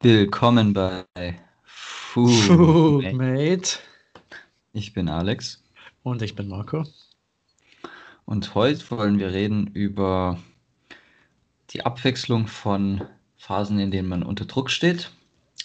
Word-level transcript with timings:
Willkommen 0.00 0.74
bei 0.74 1.04
Food, 1.64 2.30
Food 2.30 3.02
Mate. 3.02 3.16
Mate. 3.16 3.78
Ich 4.72 4.92
bin 4.92 5.08
Alex 5.08 5.60
Und 6.04 6.22
ich 6.22 6.36
bin 6.36 6.46
Marco. 6.46 6.84
und 8.24 8.54
heute 8.54 8.88
wollen 8.92 9.18
wir 9.18 9.32
reden 9.32 9.66
über 9.74 10.38
die 11.70 11.84
Abwechslung 11.84 12.46
von 12.46 13.02
Phasen, 13.38 13.80
in 13.80 13.90
denen 13.90 14.08
man 14.08 14.22
unter 14.22 14.44
Druck 14.44 14.70
steht 14.70 15.10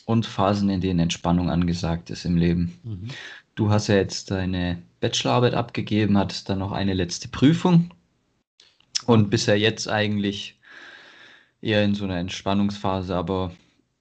und 0.05 0.25
Phasen, 0.25 0.70
in 0.71 0.81
denen 0.81 1.00
Entspannung 1.00 1.52
angesagt 1.52 2.09
ist 2.09 2.25
im 2.25 2.36
Leben. 2.36 2.79
Mhm. 2.84 3.09
Du 3.54 3.70
hast 3.70 3.86
ja 3.86 3.95
jetzt 3.97 4.31
deine 4.31 4.81
Bachelorarbeit 5.00 5.54
abgegeben, 5.54 6.18
hattest 6.18 6.50
dann 6.50 6.57
noch 6.57 6.71
eine 6.71 6.95
letzte 6.95 7.27
Prüfung 7.27 7.92
und 9.06 9.29
bist 9.29 9.47
ja 9.47 9.54
jetzt 9.54 9.87
eigentlich 9.87 10.59
eher 11.61 11.84
in 11.84 11.93
so 11.93 12.06
einer 12.06 12.18
Entspannungsphase, 12.18 13.15
aber 13.15 13.51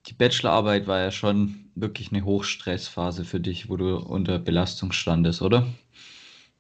die 0.07 0.15
Bachelorarbeit 0.15 0.87
war 0.87 1.01
ja 1.01 1.11
schon 1.11 1.71
wirklich 1.75 2.13
eine 2.13 2.25
Hochstressphase 2.25 3.25
für 3.25 3.41
dich, 3.41 3.69
wo 3.69 3.77
du 3.77 3.97
unter 3.97 4.39
Belastung 4.39 4.93
standest, 4.93 5.43
oder? 5.43 5.67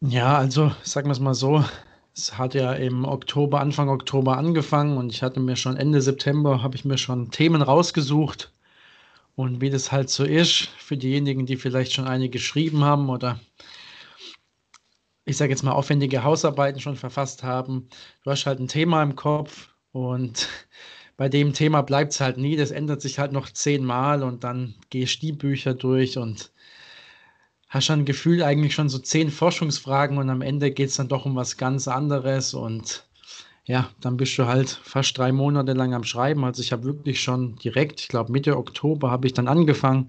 Ja, 0.00 0.36
also 0.36 0.72
sagen 0.82 1.08
wir 1.08 1.12
es 1.12 1.20
mal 1.20 1.34
so. 1.34 1.64
Es 2.14 2.36
hat 2.38 2.54
ja 2.54 2.72
im 2.72 3.04
Oktober, 3.04 3.60
Anfang 3.60 3.88
Oktober 3.88 4.36
angefangen 4.36 4.96
und 4.98 5.10
ich 5.12 5.22
hatte 5.22 5.40
mir 5.40 5.56
schon 5.56 5.76
Ende 5.76 6.02
September, 6.02 6.62
habe 6.62 6.76
ich 6.76 6.84
mir 6.84 6.98
schon 6.98 7.30
Themen 7.30 7.62
rausgesucht. 7.62 8.52
Und 9.34 9.60
wie 9.60 9.70
das 9.70 9.90
halt 9.92 10.10
so 10.10 10.24
ist, 10.24 10.68
für 10.76 10.96
diejenigen, 10.96 11.46
die 11.46 11.56
vielleicht 11.56 11.94
schon 11.94 12.06
eine 12.06 12.28
geschrieben 12.28 12.84
haben 12.84 13.08
oder 13.08 13.40
ich 15.24 15.36
sage 15.36 15.50
jetzt 15.50 15.62
mal 15.62 15.72
aufwendige 15.72 16.22
Hausarbeiten 16.22 16.80
schon 16.80 16.96
verfasst 16.96 17.42
haben, 17.42 17.88
du 18.24 18.30
hast 18.30 18.44
halt 18.44 18.60
ein 18.60 18.68
Thema 18.68 19.02
im 19.02 19.16
Kopf 19.16 19.68
und 19.92 20.48
bei 21.22 21.28
dem 21.28 21.52
Thema 21.52 21.82
bleibt 21.82 22.14
es 22.14 22.20
halt 22.20 22.36
nie. 22.36 22.56
Das 22.56 22.72
ändert 22.72 23.00
sich 23.00 23.20
halt 23.20 23.30
noch 23.30 23.48
zehnmal 23.48 24.24
und 24.24 24.42
dann 24.42 24.74
gehst 24.90 25.22
du 25.22 25.26
die 25.26 25.32
Bücher 25.32 25.72
durch 25.72 26.18
und 26.18 26.50
hast 27.68 27.84
schon 27.84 28.00
ein 28.00 28.04
Gefühl, 28.04 28.42
eigentlich 28.42 28.74
schon 28.74 28.88
so 28.88 28.98
zehn 28.98 29.30
Forschungsfragen 29.30 30.18
und 30.18 30.28
am 30.30 30.42
Ende 30.42 30.72
geht 30.72 30.88
es 30.88 30.96
dann 30.96 31.06
doch 31.06 31.24
um 31.24 31.36
was 31.36 31.56
ganz 31.56 31.86
anderes 31.86 32.54
und 32.54 33.04
ja, 33.66 33.88
dann 34.00 34.16
bist 34.16 34.36
du 34.36 34.46
halt 34.46 34.68
fast 34.82 35.16
drei 35.16 35.30
Monate 35.30 35.74
lang 35.74 35.94
am 35.94 36.02
Schreiben. 36.02 36.44
Also 36.44 36.60
ich 36.60 36.72
habe 36.72 36.82
wirklich 36.82 37.20
schon 37.22 37.54
direkt, 37.54 38.00
ich 38.00 38.08
glaube 38.08 38.32
Mitte 38.32 38.56
Oktober 38.56 39.12
habe 39.12 39.28
ich 39.28 39.32
dann 39.32 39.46
angefangen, 39.46 40.08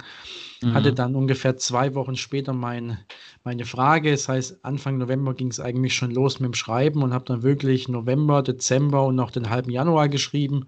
hatte 0.68 0.94
Mhm. 0.94 0.96
dann 0.96 1.16
ungefähr 1.16 1.58
zwei 1.58 1.94
Wochen 1.96 2.16
später 2.16 2.54
mein, 2.54 2.98
meine 3.44 3.66
Frage. 3.66 4.12
Das 4.12 4.28
heißt, 4.30 4.66
Anfang 4.66 4.98
November 4.98 5.36
ging 5.36 5.50
es 5.50 5.60
eigentlich 5.60 5.94
schon 5.96 6.12
los 6.12 6.40
mit 6.40 6.48
dem 6.48 6.56
Schreiben 6.56 7.04
und 7.04 7.14
habe 7.14 7.26
dann 7.26 7.44
wirklich 7.44 7.88
November, 7.88 8.42
Dezember 8.42 9.06
und 9.06 9.16
noch 9.16 9.32
den 9.32 9.52
halben 9.52 9.70
Januar 9.72 10.10
geschrieben. 10.10 10.66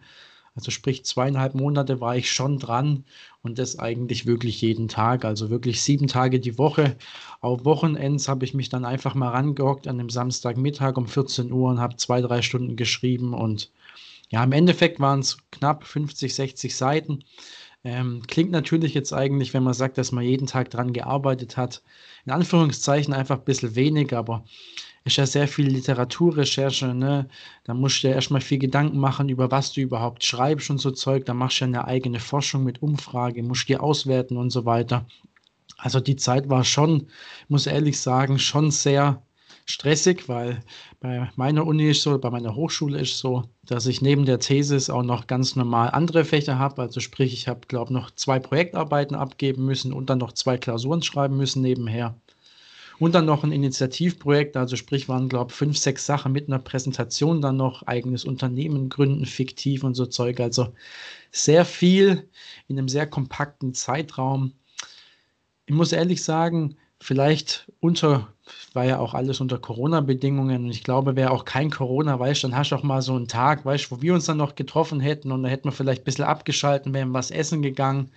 Also 0.56 0.72
sprich 0.72 1.04
zweieinhalb 1.04 1.54
Monate 1.54 2.00
war 2.00 2.16
ich 2.16 2.32
schon 2.32 2.60
dran 2.60 3.04
und 3.42 3.60
das 3.60 3.78
eigentlich 3.78 4.26
wirklich 4.26 4.62
jeden 4.62 4.88
Tag, 4.88 5.26
also 5.26 5.50
wirklich 5.50 5.82
sieben 5.82 6.08
Tage 6.08 6.40
die 6.40 6.58
Woche. 6.58 6.96
Auf 7.42 7.66
Wochenends 7.66 8.30
habe 8.30 8.46
ich 8.46 8.54
mich 8.54 8.70
dann 8.70 8.86
einfach 8.86 9.16
mal 9.16 9.30
rangehockt 9.30 9.88
an 9.88 9.98
dem 9.98 10.10
Samstagmittag 10.10 10.98
um 10.98 11.08
14 11.08 11.52
Uhr 11.52 11.70
und 11.70 11.80
habe 11.82 11.98
zwei, 11.98 12.22
drei 12.22 12.42
Stunden 12.42 12.78
geschrieben 12.78 13.34
und 13.34 13.72
ja, 14.30 14.44
im 14.44 14.54
Endeffekt 14.54 15.00
waren 15.00 15.20
es 15.20 15.38
knapp 15.52 15.84
50, 15.84 16.34
60 16.34 16.76
Seiten. 16.76 17.24
Ähm, 17.84 18.24
klingt 18.26 18.50
natürlich 18.50 18.96
jetzt 18.96 19.14
eigentlich, 19.14 19.54
wenn 19.54 19.62
man 19.64 19.76
sagt, 19.76 19.98
dass 20.00 20.12
man 20.12 20.24
jeden 20.24 20.48
Tag 20.48 20.72
dran 20.72 20.92
gearbeitet 20.92 21.58
hat, 21.58 21.84
in 22.26 22.32
Anführungszeichen 22.32 23.14
einfach 23.14 23.38
ein 23.38 23.46
bisschen 23.46 23.76
wenig, 23.76 24.16
aber 24.16 24.44
ist 25.06 25.18
ja 25.18 25.26
sehr 25.28 25.48
viel 25.48 25.68
Literaturrecherche, 25.68 26.88
ne? 26.96 27.28
Da 27.64 27.76
musst 27.76 28.04
du 28.04 28.08
ja 28.08 28.16
erstmal 28.16 28.42
viel 28.42 28.58
Gedanken 28.58 28.98
machen, 28.98 29.30
über 29.30 29.52
was 29.52 29.72
du 29.72 29.82
überhaupt 29.82 30.24
schreibst 30.24 30.72
und 30.72 30.80
so 30.80 30.90
Zeug. 30.92 31.26
Da 31.26 31.36
machst 31.36 31.60
du 31.62 31.66
ja 31.66 31.68
eine 31.68 31.86
eigene 31.86 32.20
Forschung 32.20 32.64
mit 32.64 32.82
Umfrage, 32.82 33.44
musst 33.44 33.70
die 33.70 33.78
auswerten 33.78 34.36
und 34.36 34.50
so 34.50 34.66
weiter. 34.66 35.06
Also 35.78 36.00
die 36.00 36.16
Zeit 36.16 36.50
war 36.50 36.64
schon, 36.64 37.08
muss 37.50 37.68
ehrlich 37.68 38.00
sagen, 38.00 38.40
schon 38.40 38.72
sehr 38.72 39.22
stressig, 39.66 40.28
weil 40.28 40.62
bei 41.00 41.30
meiner 41.36 41.68
Uni 41.68 41.90
ist 41.92 42.02
so, 42.02 42.18
bei 42.18 42.32
meiner 42.32 42.56
Hochschule 42.56 43.00
ist 43.00 43.20
so, 43.20 43.44
dass 43.64 43.86
ich 43.86 44.02
neben 44.02 44.26
der 44.26 44.40
Thesis 44.40 44.90
auch 44.90 45.04
noch 45.04 45.28
ganz 45.28 45.56
normal 45.56 45.92
andere 45.92 46.26
Fächer 46.26 46.58
habe. 46.58 46.82
Also 46.82 47.00
sprich, 47.00 47.34
ich 47.34 47.48
habe, 47.48 47.62
glaube 47.68 47.94
noch 47.94 48.10
zwei 48.12 48.40
Projektarbeiten 48.40 49.16
abgeben 49.16 49.66
müssen 49.66 49.94
und 49.94 50.10
dann 50.10 50.20
noch 50.20 50.32
zwei 50.34 50.58
Klausuren 50.58 51.04
schreiben 51.04 51.38
müssen 51.38 51.62
nebenher. 51.62 52.16
Und 53.00 53.14
dann 53.14 53.26
noch 53.26 53.44
ein 53.44 53.52
Initiativprojekt, 53.52 54.56
also 54.56 54.76
sprich 54.76 55.10
waren, 55.10 55.28
glaube 55.28 55.52
ich, 55.52 55.58
fünf, 55.58 55.78
sechs 55.78 56.06
Sachen 56.06 56.32
mit 56.32 56.48
einer 56.48 56.60
Präsentation, 56.60 57.42
dann 57.42 57.58
noch 57.58 57.84
eigenes 57.84 58.24
Unternehmen 58.24 58.90
gründen, 58.90 59.26
fiktiv 59.26 59.84
und 59.84 59.96
so 59.96 60.06
Zeug. 60.06 60.40
Also 60.40 60.74
sehr 61.32 61.66
viel 61.66 62.30
in 62.68 62.78
einem 62.78 62.88
sehr 62.88 63.08
kompakten 63.08 63.74
Zeitraum. 63.74 64.54
Ich 65.66 65.74
muss 65.76 65.92
ehrlich 65.92 66.24
sagen, 66.24 66.78
vielleicht 67.02 67.72
unter, 67.80 68.34
war 68.74 68.86
ja 68.86 69.00
auch 69.00 69.14
alles 69.14 69.42
unter 69.42 69.58
Corona-Bedingungen 69.58 70.66
und 70.66 70.72
ich 70.72 70.84
glaube, 70.84 71.16
wäre 71.16 71.32
auch 71.32 71.46
kein 71.46 71.72
Corona, 71.72 72.20
weißt 72.20 72.46
dann 72.46 72.56
hast 72.56 72.72
du 72.72 72.76
auch 72.76 72.84
mal 72.84 73.02
so 73.02 73.16
einen 73.16 73.28
Tag, 73.28 73.66
weißt 73.66 73.92
wo 73.92 74.02
wir 74.02 74.14
uns 74.14 74.26
dann 74.26 74.38
noch 74.38 74.56
getroffen 74.56 75.00
hätten 75.00 75.32
und 75.32 75.44
da 75.44 75.50
hätten 75.50 75.68
wir 75.68 75.72
vielleicht 75.74 76.02
ein 76.02 76.06
bisschen 76.06 76.26
abgeschalten, 76.26 76.94
wären 76.94 77.14
was 77.14 77.32
essen 77.32 77.62
gegangen. 77.62 78.12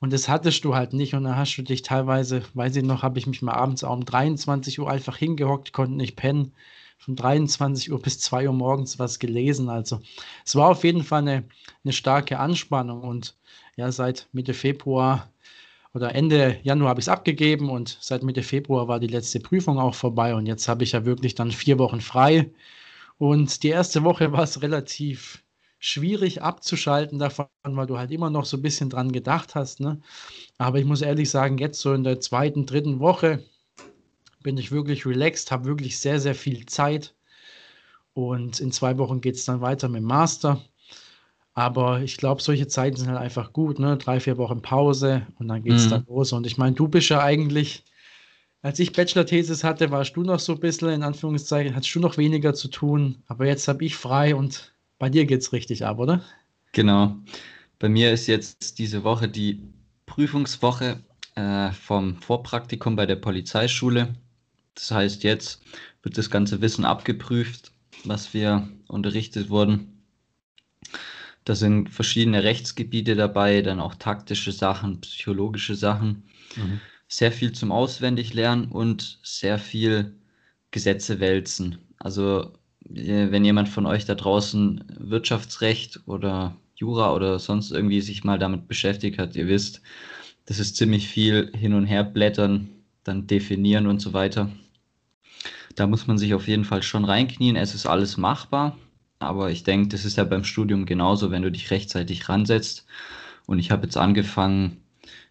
Und 0.00 0.12
das 0.12 0.28
hattest 0.28 0.64
du 0.64 0.74
halt 0.74 0.92
nicht. 0.92 1.14
Und 1.14 1.24
dann 1.24 1.36
hast 1.36 1.56
du 1.56 1.62
dich 1.62 1.82
teilweise, 1.82 2.42
weiß 2.54 2.76
ich 2.76 2.84
noch, 2.84 3.02
habe 3.02 3.18
ich 3.18 3.26
mich 3.26 3.42
mal 3.42 3.54
abends 3.54 3.84
auch 3.84 3.94
um 3.94 4.04
23 4.04 4.80
Uhr 4.80 4.90
einfach 4.90 5.16
hingehockt, 5.16 5.72
konnte 5.72 5.94
nicht 5.94 6.16
pennen. 6.16 6.52
Von 6.98 7.16
23 7.16 7.92
Uhr 7.92 8.00
bis 8.00 8.18
2 8.20 8.48
Uhr 8.48 8.54
morgens 8.54 8.98
was 8.98 9.18
gelesen. 9.18 9.68
Also 9.68 10.00
es 10.44 10.56
war 10.56 10.70
auf 10.70 10.84
jeden 10.84 11.02
Fall 11.02 11.22
eine, 11.22 11.44
eine 11.84 11.92
starke 11.92 12.38
Anspannung. 12.38 13.02
Und 13.02 13.36
ja, 13.76 13.90
seit 13.92 14.28
Mitte 14.32 14.54
Februar 14.54 15.28
oder 15.94 16.14
Ende 16.14 16.58
Januar 16.62 16.90
habe 16.90 17.00
ich 17.00 17.04
es 17.04 17.08
abgegeben 17.08 17.70
und 17.70 17.98
seit 18.00 18.22
Mitte 18.24 18.42
Februar 18.42 18.88
war 18.88 19.00
die 19.00 19.06
letzte 19.06 19.40
Prüfung 19.40 19.78
auch 19.78 19.94
vorbei. 19.94 20.34
Und 20.34 20.46
jetzt 20.46 20.68
habe 20.68 20.84
ich 20.84 20.92
ja 20.92 21.04
wirklich 21.04 21.34
dann 21.34 21.50
vier 21.50 21.78
Wochen 21.78 22.00
frei. 22.00 22.50
Und 23.18 23.62
die 23.62 23.68
erste 23.68 24.02
Woche 24.02 24.32
war 24.32 24.42
es 24.42 24.60
relativ 24.62 25.43
schwierig 25.84 26.40
abzuschalten 26.42 27.18
davon, 27.18 27.46
weil 27.64 27.86
du 27.86 27.98
halt 27.98 28.10
immer 28.10 28.30
noch 28.30 28.46
so 28.46 28.56
ein 28.56 28.62
bisschen 28.62 28.88
dran 28.90 29.12
gedacht 29.12 29.54
hast. 29.54 29.80
Ne? 29.80 30.00
Aber 30.58 30.78
ich 30.78 30.86
muss 30.86 31.02
ehrlich 31.02 31.30
sagen, 31.30 31.58
jetzt 31.58 31.80
so 31.80 31.94
in 31.94 32.04
der 32.04 32.20
zweiten, 32.20 32.66
dritten 32.66 33.00
Woche 33.00 33.44
bin 34.44 34.56
ich 34.58 34.70
wirklich 34.70 35.06
relaxed, 35.06 35.50
habe 35.50 35.64
wirklich 35.64 35.98
sehr, 35.98 36.20
sehr 36.20 36.36
viel 36.36 36.66
Zeit. 36.66 37.16
Und 38.14 38.60
in 38.60 38.72
zwei 38.72 38.98
Wochen 38.98 39.20
geht 39.20 39.34
es 39.36 39.44
dann 39.44 39.60
weiter 39.60 39.88
mit 39.88 40.00
dem 40.02 40.06
Master. 40.06 40.60
Aber 41.54 42.02
ich 42.02 42.16
glaube, 42.18 42.42
solche 42.42 42.68
Zeiten 42.68 42.96
sind 42.96 43.08
halt 43.08 43.18
einfach 43.20 43.52
gut, 43.52 43.78
ne? 43.80 43.96
Drei, 43.98 44.20
vier 44.20 44.38
Wochen 44.38 44.62
Pause 44.62 45.26
und 45.38 45.48
dann 45.48 45.62
geht 45.64 45.78
es 45.78 45.88
dann 45.88 46.02
Mhm. 46.02 46.08
los. 46.08 46.32
Und 46.32 46.46
ich 46.46 46.58
meine, 46.58 46.76
du 46.76 46.88
bist 46.88 47.08
ja 47.10 47.20
eigentlich, 47.22 47.84
als 48.62 48.80
ich 48.80 48.92
Bachelor-Thesis 48.92 49.64
hatte, 49.64 49.90
warst 49.92 50.16
du 50.16 50.22
noch 50.24 50.40
so 50.40 50.54
ein 50.54 50.60
bisschen, 50.60 50.90
in 50.90 51.04
Anführungszeichen, 51.04 51.76
hattest 51.76 51.94
du 51.96 52.00
noch 52.00 52.18
weniger 52.18 52.54
zu 52.54 52.68
tun. 52.68 53.22
Aber 53.28 53.46
jetzt 53.46 53.68
habe 53.68 53.84
ich 53.86 53.96
frei 53.96 54.36
und 54.36 54.73
bei 54.98 55.08
dir 55.10 55.26
geht 55.26 55.40
es 55.42 55.52
richtig 55.52 55.84
ab, 55.86 55.98
oder? 55.98 56.22
Genau. 56.72 57.16
Bei 57.78 57.88
mir 57.88 58.12
ist 58.12 58.26
jetzt 58.26 58.78
diese 58.78 59.04
Woche 59.04 59.28
die 59.28 59.62
Prüfungswoche 60.06 61.02
äh, 61.36 61.72
vom 61.72 62.20
Vorpraktikum 62.22 62.96
bei 62.96 63.06
der 63.06 63.16
Polizeischule. 63.16 64.14
Das 64.74 64.90
heißt, 64.90 65.24
jetzt 65.24 65.62
wird 66.02 66.18
das 66.18 66.30
ganze 66.30 66.60
Wissen 66.62 66.84
abgeprüft, 66.84 67.72
was 68.04 68.34
wir 68.34 68.68
unterrichtet 68.88 69.50
wurden. 69.50 70.02
Da 71.44 71.54
sind 71.54 71.90
verschiedene 71.90 72.42
Rechtsgebiete 72.44 73.14
dabei, 73.16 73.62
dann 73.62 73.80
auch 73.80 73.94
taktische 73.94 74.52
Sachen, 74.52 75.00
psychologische 75.00 75.74
Sachen, 75.74 76.24
Mhm. 76.56 76.80
sehr 77.08 77.32
viel 77.32 77.52
zum 77.52 77.72
Auswendiglernen 77.72 78.70
und 78.72 79.20
sehr 79.24 79.58
viel 79.58 80.16
Gesetze 80.72 81.20
wälzen. 81.20 81.78
Also, 81.98 82.52
wenn 82.84 83.44
jemand 83.44 83.68
von 83.68 83.86
euch 83.86 84.04
da 84.04 84.14
draußen 84.14 84.84
Wirtschaftsrecht 84.98 86.00
oder 86.06 86.56
Jura 86.76 87.14
oder 87.14 87.38
sonst 87.38 87.70
irgendwie 87.70 88.00
sich 88.00 88.24
mal 88.24 88.38
damit 88.38 88.68
beschäftigt 88.68 89.18
hat, 89.18 89.36
ihr 89.36 89.48
wisst, 89.48 89.80
das 90.46 90.58
ist 90.58 90.76
ziemlich 90.76 91.08
viel 91.08 91.50
hin 91.54 91.74
und 91.74 91.86
her 91.86 92.04
blättern, 92.04 92.68
dann 93.04 93.26
definieren 93.26 93.86
und 93.86 94.00
so 94.00 94.12
weiter. 94.12 94.50
Da 95.74 95.86
muss 95.86 96.06
man 96.06 96.18
sich 96.18 96.34
auf 96.34 96.46
jeden 96.48 96.64
Fall 96.64 96.82
schon 96.82 97.04
reinknien. 97.04 97.56
Es 97.56 97.74
ist 97.74 97.86
alles 97.86 98.16
machbar, 98.16 98.76
aber 99.18 99.50
ich 99.50 99.64
denke, 99.64 99.88
das 99.88 100.04
ist 100.04 100.16
ja 100.16 100.24
beim 100.24 100.44
Studium 100.44 100.86
genauso, 100.86 101.30
wenn 101.30 101.42
du 101.42 101.50
dich 101.50 101.70
rechtzeitig 101.70 102.28
ransetzt. 102.28 102.86
Und 103.46 103.58
ich 103.58 103.70
habe 103.70 103.84
jetzt 103.84 103.96
angefangen, 103.96 104.82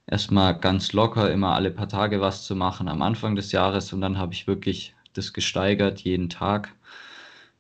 erstmal 0.08 0.58
ganz 0.58 0.94
locker 0.94 1.32
immer 1.32 1.54
alle 1.54 1.72
paar 1.72 1.88
Tage 1.88 2.22
was 2.22 2.46
zu 2.46 2.56
machen 2.56 2.88
am 2.88 3.02
Anfang 3.02 3.36
des 3.36 3.52
Jahres 3.52 3.94
und 3.94 4.02
dann 4.02 4.18
habe 4.18 4.34
ich 4.34 4.48
wirklich 4.48 4.96
das 5.14 5.34
gesteigert 5.34 6.02
jeden 6.02 6.30
Tag, 6.30 6.76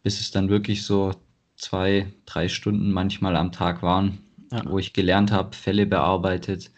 bis 0.04 0.20
es 0.20 0.32
dann 0.32 0.50
wirklich 0.50 0.84
so 0.86 1.14
zwei, 1.58 2.14
drei 2.26 2.50
Stunden 2.50 2.92
manchmal 2.92 3.36
am 3.36 3.52
Tag 3.52 3.82
waren, 3.84 4.20
Ja. 4.52 4.64
wo 4.66 4.80
ich 4.80 4.94
gelernt 4.94 5.32
habe, 5.32 5.56
Fälle 5.56 5.86
bearbeitet, 5.86 6.72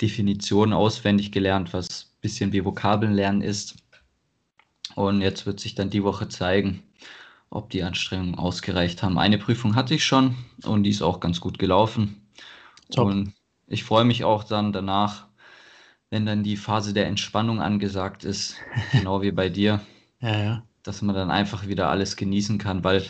Definitionen 0.00 0.74
auswendig 0.74 1.32
gelernt, 1.32 1.72
was 1.72 1.88
ein 1.88 2.20
bisschen 2.22 2.52
wie 2.52 2.64
Vokabeln 2.64 3.14
lernen 3.14 3.42
ist. 3.42 3.76
Und 4.94 5.20
jetzt 5.22 5.46
wird 5.46 5.60
sich 5.60 5.74
dann 5.74 5.90
die 5.90 6.02
Woche 6.04 6.28
zeigen, 6.28 6.82
ob 7.50 7.70
die 7.70 7.82
Anstrengungen 7.82 8.36
ausgereicht 8.36 9.02
haben. 9.02 9.18
Eine 9.18 9.38
Prüfung 9.38 9.74
hatte 9.76 9.94
ich 9.94 10.04
schon 10.04 10.36
und 10.64 10.84
die 10.84 10.90
ist 10.90 11.02
auch 11.02 11.20
ganz 11.20 11.40
gut 11.40 11.58
gelaufen. 11.58 12.28
Top. 12.90 13.08
Und 13.08 13.34
ich 13.68 13.84
freue 13.84 14.04
mich 14.04 14.24
auch 14.24 14.44
dann 14.44 14.72
danach, 14.72 15.28
wenn 16.10 16.26
dann 16.26 16.44
die 16.44 16.56
Phase 16.58 16.94
der 16.94 17.06
Entspannung 17.08 17.60
angesagt 17.62 18.24
ist, 18.24 18.56
genau 18.92 19.22
wie 19.22 19.32
bei 19.32 19.48
dir. 19.50 19.80
Ja, 20.20 20.38
ja. 20.38 20.67
Dass 20.88 21.02
man 21.02 21.14
dann 21.14 21.30
einfach 21.30 21.66
wieder 21.66 21.90
alles 21.90 22.16
genießen 22.16 22.56
kann, 22.56 22.82
weil 22.82 23.04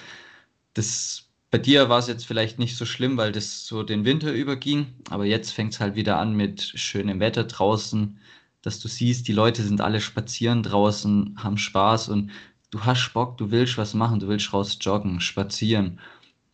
das 0.75 1.29
bei 1.53 1.59
dir 1.59 1.89
war 1.89 2.01
es 2.01 2.09
jetzt 2.09 2.27
vielleicht 2.27 2.59
nicht 2.59 2.77
so 2.77 2.85
schlimm, 2.85 3.17
weil 3.17 3.31
das 3.31 3.67
so 3.69 3.85
den 3.85 4.05
Winter 4.05 4.33
überging, 4.33 4.89
aber 5.11 5.27
jetzt 5.27 5.53
fängt 5.53 5.75
es 5.75 5.81
halt 5.81 5.95
wieder 5.95 6.19
an 6.19 6.35
mit 6.35 6.61
schönem 6.61 7.21
Wetter 7.21 7.45
draußen, 7.45 8.19
dass 8.63 8.81
du 8.81 8.89
siehst, 8.89 9.29
die 9.29 9.33
Leute 9.33 9.63
sind 9.63 9.81
alle 9.81 10.01
spazieren 10.01 10.65
draußen, 10.65 11.37
haben 11.39 11.57
Spaß 11.57 12.09
und 12.09 12.33
du 12.73 12.81
hast 12.81 13.13
Bock, 13.15 13.39
du 13.39 13.53
willst 13.53 13.79
was 13.79 13.95
machen, 13.95 14.19
du 14.19 14.27
willst 14.27 14.53
raus 14.53 14.77
joggen, 14.81 15.21
spazieren, 15.21 16.01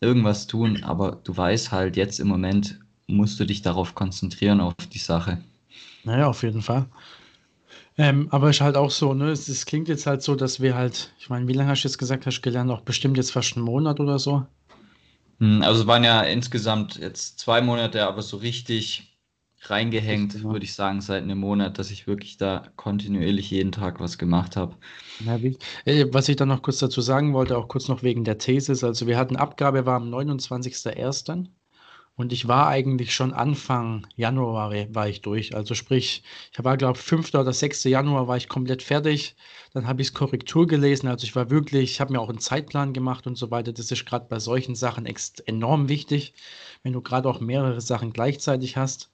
irgendwas 0.03 0.47
tun, 0.47 0.85
aber 0.85 1.23
du 1.25 1.35
weißt 1.35 1.73
halt, 1.73 1.97
jetzt 1.97 2.21
im 2.21 2.29
Moment 2.29 2.79
musst 3.06 3.41
du 3.41 3.47
dich 3.47 3.62
darauf 3.62 3.94
konzentrieren, 3.94 4.61
auf 4.61 4.75
die 4.93 4.99
Sache. 4.99 5.38
Naja, 6.05 6.26
auf 6.26 6.43
jeden 6.43 6.61
Fall. 6.61 6.85
Ähm, 7.96 8.29
aber 8.31 8.50
ist 8.50 8.61
halt 8.61 8.76
auch 8.76 8.91
so, 8.91 9.14
ne? 9.14 9.31
Es, 9.31 9.49
es 9.49 9.67
klingt 9.67 9.88
jetzt 9.88 10.06
halt 10.06 10.23
so, 10.23 10.35
dass 10.35 10.61
wir 10.61 10.75
halt, 10.75 11.12
ich 11.19 11.29
meine, 11.29 11.46
wie 11.46 11.52
lange 11.52 11.70
hast 11.70 11.85
du 11.85 11.88
jetzt 11.88 11.99
gesagt, 11.99 12.26
hast 12.26 12.38
du 12.38 12.43
gelernt? 12.43 12.70
Auch 12.70 12.81
bestimmt 12.81 13.17
jetzt 13.17 13.32
fast 13.32 13.56
einen 13.56 13.64
Monat 13.64 14.00
oder 14.00 14.19
so. 14.19 14.46
Hm, 15.38 15.62
also 15.62 15.82
es 15.82 15.87
waren 15.87 16.02
ja 16.02 16.23
insgesamt 16.23 16.96
jetzt 16.96 17.38
zwei 17.38 17.61
Monate, 17.61 18.06
aber 18.06 18.23
so 18.23 18.37
richtig 18.38 19.14
reingehängt, 19.62 20.35
ja. 20.35 20.43
würde 20.43 20.64
ich 20.64 20.75
sagen, 20.75 21.00
seit 21.00 21.23
einem 21.23 21.38
Monat, 21.38 21.79
dass 21.79 21.91
ich 21.91 22.06
wirklich 22.06 22.37
da 22.37 22.69
kontinuierlich 22.76 23.50
jeden 23.50 23.73
Tag 23.73 24.00
was 24.00 24.19
gemacht 24.19 24.56
habe. 24.56 24.76
Äh, 25.85 26.06
was 26.11 26.29
ich 26.29 26.37
dann 26.37 26.49
noch 26.49 26.62
kurz 26.62 26.79
dazu 26.79 27.00
sagen 27.00 27.32
wollte, 27.32 27.56
auch 27.56 27.69
kurz 27.69 27.88
noch 27.88 28.02
wegen 28.02 28.25
der 28.25 28.38
Thesis. 28.38 28.85
Also 28.85 29.06
wir 29.06 29.17
hatten 29.17 29.37
Abgabe 29.37 29.87
war 29.87 29.97
am 29.97 30.12
29.01. 30.12 31.47
Und 32.16 32.32
ich 32.32 32.46
war 32.46 32.69
eigentlich 32.69 33.12
schon 33.12 33.32
Anfang 33.32 34.06
Januar 34.14 34.70
war 34.94 35.08
ich 35.08 35.20
durch. 35.20 35.56
Also 35.56 35.75
sprich, 35.75 36.22
ich 36.52 36.64
war, 36.64 36.76
glaube 36.76 36.96
ich, 36.96 37.05
5. 37.05 37.34
oder 37.34 37.52
6. 37.52 37.82
Januar 37.84 38.28
war 38.28 38.37
ich 38.37 38.49
komplett 38.49 38.82
fertig. 38.82 39.34
Dann 39.72 39.88
habe 39.88 40.00
ich 40.00 40.08
es 40.08 40.14
Korrektur 40.14 40.69
gelesen. 40.69 41.08
Also 41.08 41.25
ich 41.25 41.34
war 41.34 41.50
wirklich, 41.50 41.90
ich 41.90 42.00
habe 42.00 42.12
mir 42.12 42.20
auch 42.20 42.28
einen 42.28 42.38
Zeitplan 42.38 42.93
gemacht 42.93 43.26
und 43.26 43.37
so 43.37 43.50
weiter. 43.50 43.72
Das 43.72 43.90
ist 43.90 44.06
gerade 44.06 44.26
bei 44.28 44.38
solchen 44.38 44.76
Sachen 44.76 45.06
enorm 45.46 45.88
wichtig, 45.88 46.34
wenn 46.84 46.93
du 46.93 47.00
gerade 47.00 47.28
auch 47.28 47.40
mehrere 47.40 47.81
Sachen 47.81 48.12
gleichzeitig 48.12 48.76
hast. 48.76 49.11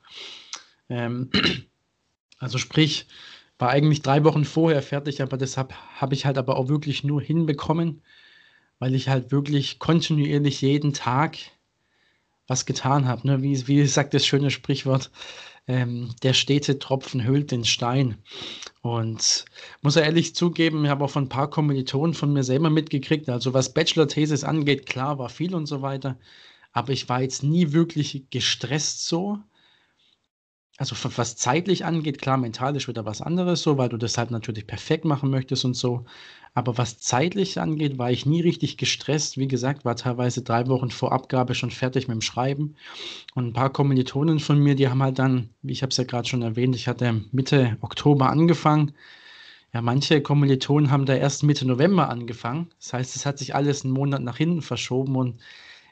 Ähm, 0.91 1.31
also 2.39 2.59
sprich, 2.59 3.07
war 3.59 3.71
eigentlich 3.71 4.03
drei 4.03 4.25
Wochen 4.25 4.45
vorher 4.45 4.83
fertig, 4.83 5.23
aber 5.23 5.39
deshalb 5.39 5.73
habe 5.73 6.15
ich 6.15 6.27
halt 6.27 6.37
aber 6.37 6.57
auch 6.57 6.69
wirklich 6.69 7.03
nur 7.03 7.23
hinbekommen, 7.23 8.03
weil 8.79 8.95
ich 8.95 9.09
halt 9.09 9.33
wirklich 9.33 9.79
kontinuierlich 9.79 10.61
jeden 10.61 10.93
Tag 10.93 11.39
was 12.51 12.67
getan 12.67 13.07
habe. 13.07 13.27
Ne? 13.27 13.43
Wie, 13.43 13.69
wie 13.69 13.87
sagt 13.87 14.13
das 14.13 14.27
schöne 14.27 14.51
Sprichwort, 14.51 15.11
ähm, 15.69 16.11
der 16.25 16.33
stete 16.33 16.81
Tropfen 16.81 17.25
hüllt 17.25 17.53
den 17.53 17.65
Stein. 17.65 18.19
Und 18.83 19.45
muss 19.83 19.95
er 19.95 20.03
ehrlich 20.03 20.35
zugeben, 20.35 20.85
ich 20.85 20.91
habe 20.91 21.05
auch 21.05 21.11
von 21.11 21.25
ein 21.25 21.29
paar 21.29 21.49
Kommilitonen 21.49 22.13
von 22.13 22.33
mir 22.33 22.43
selber 22.43 22.69
mitgekriegt, 22.69 23.29
also 23.29 23.55
was 23.55 23.73
Bachelor-Thesis 23.73 24.43
angeht, 24.43 24.87
klar, 24.87 25.19
war 25.19 25.29
viel 25.29 25.55
und 25.55 25.67
so 25.67 25.81
weiter, 25.81 26.19
aber 26.73 26.93
ich 26.93 27.09
war 27.09 27.23
jetzt 27.23 27.45
nie 27.45 27.73
wirklich 27.73 28.25
gestresst 28.31 29.07
so. 29.07 29.39
Also 30.77 30.97
was 31.17 31.37
zeitlich 31.37 31.85
angeht, 31.85 32.21
klar, 32.21 32.39
mental 32.39 32.75
ist 32.75 32.89
wieder 32.89 33.05
was 33.05 33.21
anderes 33.21 33.63
so, 33.63 33.79
weil 33.79 33.91
du 33.91 33.99
das 33.99 34.19
halt 34.19 34.31
natürlich 34.31 34.67
perfekt 34.67 35.05
machen 35.05 35.31
möchtest 35.31 35.65
und 35.65 35.75
so. 35.75 36.05
Aber 36.53 36.79
was 36.79 36.99
zeitlich 36.99 37.61
angeht, 37.61 37.99
war 37.99 38.11
ich 38.11 38.27
nie 38.27 38.41
richtig 38.41 38.77
gestresst. 38.77 39.39
Wie 39.39 39.47
gesagt, 39.47 39.85
war 39.85 39.97
teilweise 39.97 40.43
drei 40.43 40.67
Wochen 40.67 40.91
vor 40.91 41.13
Abgabe 41.13 41.55
schon 41.55 41.71
fertig 41.71 42.09
mit 42.09 42.17
dem 42.17 42.23
Schreiben. 42.23 42.75
Und 43.35 43.47
ein 43.47 43.53
paar 43.53 43.71
Kommilitonen 43.71 44.41
von 44.41 44.59
mir, 44.59 44.75
die 44.75 44.89
haben 44.89 45.03
halt 45.03 45.19
dann, 45.19 45.51
wie 45.63 45.73
ich 45.73 45.83
habe 45.83 45.91
es 45.91 45.97
ja 45.97 46.05
gerade 46.05 46.29
schon 46.29 46.43
erwähnt, 46.43 46.75
ich 46.75 46.89
hatte 46.89 47.25
Mitte 47.33 47.77
Oktober 47.81 48.31
angefangen. 48.31 48.93
Ja, 49.73 49.83
manche 49.83 50.21
Kommilitonen 50.21 50.91
haben 50.91 51.07
da 51.07 51.15
erst 51.15 51.45
Mitte 51.45 51.67
November 51.67 52.09
angefangen. 52.09 52.71
Das 52.81 52.93
heißt, 52.93 53.17
es 53.17 53.27
hat 53.27 53.39
sich 53.39 53.55
alles 53.55 53.85
einen 53.85 53.95
Monat 53.95 54.23
nach 54.23 54.37
hinten 54.37 54.63
verschoben 54.63 55.15
und 55.17 55.41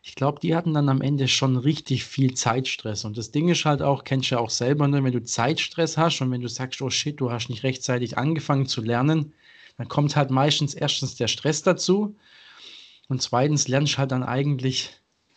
ich 0.02 0.14
glaube, 0.14 0.40
die 0.40 0.56
hatten 0.56 0.74
dann 0.74 0.88
am 0.88 1.02
Ende 1.02 1.28
schon 1.28 1.56
richtig 1.56 2.04
viel 2.04 2.34
Zeitstress. 2.34 3.04
Und 3.04 3.16
das 3.18 3.30
Ding 3.30 3.48
ist 3.48 3.64
halt 3.64 3.82
auch, 3.82 4.04
kennst 4.04 4.30
du 4.30 4.36
ja 4.36 4.40
auch 4.40 4.50
selber, 4.50 4.88
ne, 4.88 5.04
wenn 5.04 5.12
du 5.12 5.22
Zeitstress 5.22 5.96
hast 5.98 6.20
und 6.20 6.30
wenn 6.30 6.40
du 6.40 6.48
sagst, 6.48 6.80
oh 6.82 6.90
shit, 6.90 7.20
du 7.20 7.30
hast 7.30 7.48
nicht 7.50 7.62
rechtzeitig 7.62 8.16
angefangen 8.18 8.66
zu 8.66 8.80
lernen, 8.80 9.34
dann 9.78 9.88
kommt 9.88 10.16
halt 10.16 10.30
meistens 10.30 10.74
erstens 10.74 11.16
der 11.16 11.28
Stress 11.28 11.62
dazu 11.62 12.16
und 13.08 13.22
zweitens 13.22 13.68
lernst 13.68 13.94
du 13.94 13.98
halt 13.98 14.12
dann 14.12 14.22
eigentlich 14.22 14.90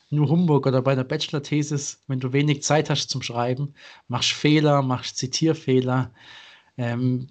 nur 0.10 0.28
Humbug 0.28 0.68
oder 0.68 0.82
bei 0.82 0.94
der 0.94 1.06
Bachelor-Thesis, 1.06 2.02
wenn 2.08 2.20
du 2.20 2.34
wenig 2.34 2.64
Zeit 2.64 2.90
hast 2.90 3.10
zum 3.10 3.22
Schreiben, 3.22 3.74
machst 4.10 4.32
Fehler, 4.34 4.82
machst 4.82 5.18
Zitierfehler, 5.18 6.12
ähm, 6.78 7.28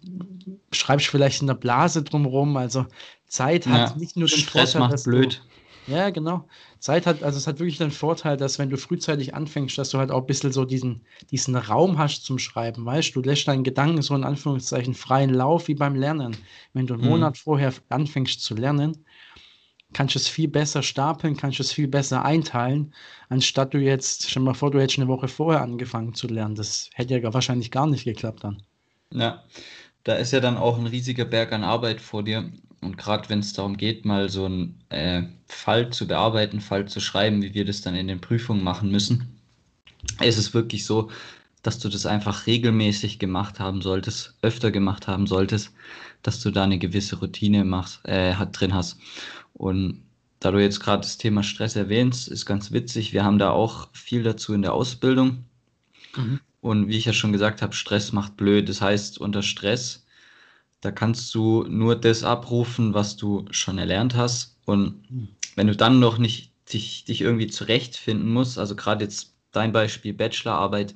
schreibst 0.73 1.09
vielleicht 1.09 1.43
in 1.43 1.47
der 1.47 1.55
Blase 1.55 2.03
drumherum. 2.03 2.57
Also 2.57 2.87
Zeit 3.27 3.67
ja, 3.67 3.73
hat 3.73 3.97
nicht 3.99 4.17
nur 4.17 4.29
den 4.29 4.39
Stress 4.39 4.73
Vorteil, 4.73 4.89
macht 4.89 5.05
blöd. 5.05 5.43
Du, 5.45 5.60
ja, 5.87 6.11
genau. 6.11 6.47
Zeit 6.79 7.07
hat, 7.07 7.23
also 7.23 7.39
es 7.39 7.47
hat 7.47 7.59
wirklich 7.59 7.79
den 7.79 7.91
Vorteil, 7.91 8.37
dass 8.37 8.59
wenn 8.59 8.71
du 8.71 8.77
frühzeitig 8.77 9.35
anfängst, 9.35 9.77
dass 9.79 9.91
du 9.91 9.99
halt 9.99 10.11
auch 10.11 10.21
ein 10.21 10.27
bisschen 10.27 10.53
so 10.53 10.65
diesen, 10.65 11.03
diesen 11.31 11.57
Raum 11.57 11.99
hast 11.99 12.25
zum 12.25 12.39
Schreiben, 12.39 12.85
weißt 12.85 13.15
du, 13.15 13.21
lässt 13.23 13.49
deinen 13.49 13.65
Gedanken 13.65 14.03
so 14.03 14.15
in 14.15 14.25
Anführungszeichen 14.25 14.95
freien 14.95 15.31
Lauf 15.31 15.69
wie 15.69 15.75
beim 15.75 15.95
Lernen. 15.95 16.37
Wenn 16.73 16.87
du 16.87 16.95
einen 16.95 17.05
mhm. 17.05 17.11
Monat 17.11 17.39
vorher 17.39 17.73
anfängst 17.89 18.43
zu 18.43 18.55
lernen, 18.55 19.05
kannst 19.93 20.15
du 20.15 20.19
es 20.19 20.29
viel 20.29 20.49
besser 20.49 20.83
stapeln, 20.83 21.37
kannst 21.37 21.59
du 21.59 21.63
es 21.63 21.73
viel 21.73 21.89
besser 21.89 22.25
einteilen, 22.25 22.95
anstatt 23.29 23.75
du 23.75 23.79
jetzt, 23.79 24.31
stell 24.31 24.43
mal 24.43 24.55
vor, 24.55 24.71
du 24.71 24.81
hättest 24.81 24.99
eine 24.99 25.09
Woche 25.09 25.29
vorher 25.29 25.63
angefangen 25.63 26.15
zu 26.15 26.29
lernen. 26.29 26.55
Das 26.55 26.91
hätte 26.95 27.19
ja 27.19 27.35
wahrscheinlich 27.35 27.71
gar 27.71 27.87
nicht 27.87 28.05
geklappt 28.05 28.45
dann. 28.45 28.63
Ja, 29.13 29.45
da 30.05 30.15
ist 30.15 30.33
ja 30.33 30.41
dann 30.41 30.57
auch 30.57 30.79
ein 30.79 30.87
riesiger 30.87 31.25
Berg 31.25 31.53
an 31.53 31.65
Arbeit 31.65 32.01
vor 32.01 32.23
dir. 32.23 32.51
Und 32.81 32.97
gerade 32.97 33.29
wenn 33.29 33.41
es 33.41 33.53
darum 33.53 33.77
geht, 33.77 34.05
mal 34.05 34.29
so 34.31 34.47
einen 34.47 34.81
äh, 34.89 35.25
Fall 35.47 35.91
zu 35.91 36.07
bearbeiten, 36.07 36.61
Fall 36.61 36.89
zu 36.89 37.01
schreiben, 37.01 37.43
wie 37.43 37.53
wir 37.55 37.65
das 37.65 37.83
dann 37.83 37.95
in 37.95 38.09
den 38.09 38.21
Prüfungen 38.21 38.65
machen 38.65 38.91
müssen, 38.91 39.39
ist 40.21 40.39
es 40.39 40.55
wirklich 40.55 40.87
so, 40.87 41.11
dass 41.63 41.79
du 41.79 41.89
das 41.89 42.07
einfach 42.07 42.47
regelmäßig 42.47 43.19
gemacht 43.19 43.61
haben 43.61 43.83
solltest, 43.83 44.35
öfter 44.41 44.71
gemacht 44.71 45.07
haben 45.07 45.27
solltest, 45.27 45.73
dass 46.23 46.41
du 46.41 46.51
da 46.51 46.65
eine 46.65 46.79
gewisse 46.79 47.17
Routine 47.17 47.65
machst, 47.65 48.01
äh, 48.07 48.35
hat, 48.35 48.59
drin 48.59 48.73
hast. 48.73 48.99
Und 49.53 50.03
da 50.39 50.51
du 50.51 50.59
jetzt 50.59 50.81
gerade 50.81 51.03
das 51.03 51.19
Thema 51.19 51.43
Stress 51.43 51.77
erwähnst, 51.77 52.29
ist 52.29 52.47
ganz 52.47 52.73
witzig. 52.73 53.13
Wir 53.13 53.25
haben 53.25 53.39
da 53.39 53.51
auch 53.51 53.89
viel 53.93 54.23
dazu 54.23 54.55
in 54.55 54.63
der 54.63 54.73
Ausbildung. 54.73 55.45
Mhm. 56.17 56.41
Und 56.63 56.89
wie 56.89 56.97
ich 56.97 57.05
ja 57.05 57.13
schon 57.13 57.33
gesagt 57.33 57.61
habe, 57.61 57.75
Stress 57.75 58.13
macht 58.13 58.37
blöd. 58.39 58.69
Das 58.69 58.81
heißt, 58.81 59.19
unter 59.19 59.43
Stress 59.43 60.00
da 60.81 60.91
kannst 60.91 61.35
du 61.35 61.65
nur 61.69 61.97
das 61.97 62.25
abrufen, 62.25 62.95
was 62.95 63.17
du 63.17 63.45
schon 63.51 63.79
erlernt 63.79 64.15
hast. 64.17 64.57
Und 64.65 65.03
wenn 65.57 65.67
du 65.67 65.77
dann 65.77 66.01
noch 66.01 66.19
nicht 66.19 66.53
dich, 66.73 67.05
dich 67.05 67.21
irgendwie 67.21 67.49
zurechtfinden 67.49 68.33
musst, 68.33 68.59
also 68.59 68.77
gerade 68.77 69.05
jetzt 69.05 69.35
dein 69.53 69.73
Beispiel 69.73 70.15
Bachelorarbeit, 70.15 70.95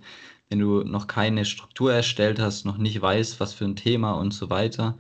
wenn 0.49 0.59
du 0.59 0.85
noch 0.85 1.07
keine 1.07 1.45
Struktur 1.45 1.93
erstellt 1.93 2.39
hast, 2.39 2.65
noch 2.65 2.79
nicht 2.79 3.01
weißt, 3.01 3.41
was 3.41 3.53
für 3.53 3.65
ein 3.65 3.77
Thema 3.77 4.13
und 4.13 4.33
so 4.33 4.51
weiter, 4.51 4.97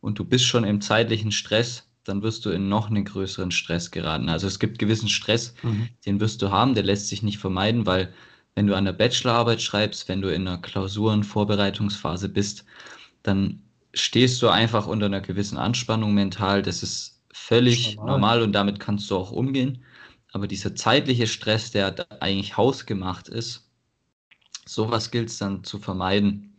und 0.00 0.18
du 0.18 0.24
bist 0.24 0.44
schon 0.44 0.64
im 0.64 0.80
zeitlichen 0.80 1.32
Stress, 1.32 1.88
dann 2.04 2.22
wirst 2.22 2.44
du 2.44 2.50
in 2.50 2.68
noch 2.68 2.88
einen 2.88 3.04
größeren 3.04 3.50
Stress 3.50 3.90
geraten. 3.90 4.28
Also 4.28 4.46
es 4.46 4.58
gibt 4.58 4.78
gewissen 4.78 5.08
Stress, 5.08 5.54
mhm. 5.62 5.88
den 6.04 6.20
wirst 6.20 6.42
du 6.42 6.50
haben, 6.50 6.74
der 6.74 6.84
lässt 6.84 7.08
sich 7.08 7.22
nicht 7.22 7.38
vermeiden, 7.38 7.86
weil 7.86 8.12
wenn 8.54 8.66
du 8.66 8.76
an 8.76 8.84
der 8.84 8.92
Bachelorarbeit 8.92 9.60
schreibst, 9.60 10.08
wenn 10.08 10.22
du 10.22 10.32
in 10.32 10.46
einer 10.46 10.58
Klausurenvorbereitungsphase 10.58 12.28
bist, 12.28 12.64
dann 13.22 13.62
stehst 13.96 14.42
du 14.42 14.48
einfach 14.48 14.86
unter 14.86 15.06
einer 15.06 15.20
gewissen 15.20 15.58
Anspannung 15.58 16.14
mental. 16.14 16.62
Das 16.62 16.82
ist 16.82 17.22
völlig 17.32 17.96
normal. 17.96 18.12
normal 18.12 18.42
und 18.42 18.52
damit 18.52 18.78
kannst 18.78 19.10
du 19.10 19.16
auch 19.16 19.32
umgehen. 19.32 19.84
Aber 20.32 20.46
dieser 20.46 20.74
zeitliche 20.74 21.26
Stress, 21.26 21.70
der 21.70 22.06
eigentlich 22.20 22.56
hausgemacht 22.56 23.28
ist, 23.28 23.70
sowas 24.66 25.10
gilt 25.10 25.30
es 25.30 25.38
dann 25.38 25.64
zu 25.64 25.78
vermeiden. 25.78 26.56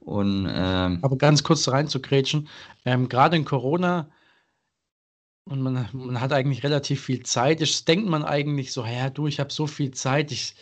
Und, 0.00 0.48
ähm, 0.50 0.98
Aber 1.02 1.16
ganz 1.16 1.42
kurz 1.42 1.68
reinzugrätschen, 1.68 2.48
ähm, 2.84 3.08
gerade 3.08 3.36
in 3.36 3.44
Corona 3.44 4.08
und 5.44 5.60
man, 5.60 5.88
man 5.92 6.20
hat 6.20 6.32
eigentlich 6.32 6.62
relativ 6.62 7.02
viel 7.02 7.22
Zeit, 7.24 7.60
ist, 7.60 7.88
denkt 7.88 8.08
man 8.08 8.24
eigentlich 8.24 8.72
so, 8.72 8.84
ja 8.84 9.10
du, 9.10 9.26
ich 9.26 9.40
habe 9.40 9.52
so 9.52 9.66
viel 9.66 9.90
Zeit, 9.92 10.30
ich, 10.30 10.54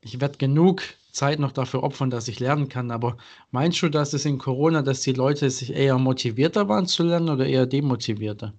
ich 0.00 0.20
werde 0.20 0.38
genug 0.38 0.82
Zeit 1.14 1.38
noch 1.38 1.52
dafür 1.52 1.82
opfern, 1.82 2.10
dass 2.10 2.28
ich 2.28 2.40
lernen 2.40 2.68
kann. 2.68 2.90
Aber 2.90 3.16
meinst 3.50 3.80
du, 3.82 3.88
dass 3.88 4.12
es 4.12 4.24
in 4.24 4.38
Corona, 4.38 4.82
dass 4.82 5.00
die 5.00 5.12
Leute 5.12 5.48
sich 5.48 5.72
eher 5.72 5.96
motivierter 5.96 6.68
waren 6.68 6.86
zu 6.86 7.04
lernen 7.04 7.30
oder 7.30 7.46
eher 7.46 7.66
demotivierter 7.66 8.52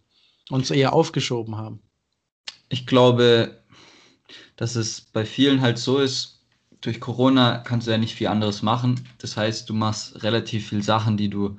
und 0.49 0.63
es 0.63 0.71
eher 0.71 0.93
aufgeschoben 0.93 1.57
haben? 1.57 1.81
Ich 2.69 2.87
glaube, 2.87 3.61
dass 4.55 4.75
es 4.75 5.01
bei 5.01 5.25
vielen 5.25 5.61
halt 5.61 5.77
so 5.77 5.99
ist, 5.99 6.41
durch 6.81 6.99
Corona 6.99 7.57
kannst 7.59 7.87
du 7.87 7.91
ja 7.91 7.97
nicht 7.97 8.15
viel 8.15 8.27
anderes 8.27 8.61
machen. 8.61 9.07
Das 9.17 9.35
heißt, 9.37 9.69
du 9.69 9.73
machst 9.73 10.23
relativ 10.23 10.69
viel 10.69 10.83
Sachen, 10.83 11.17
die 11.17 11.29
du 11.29 11.57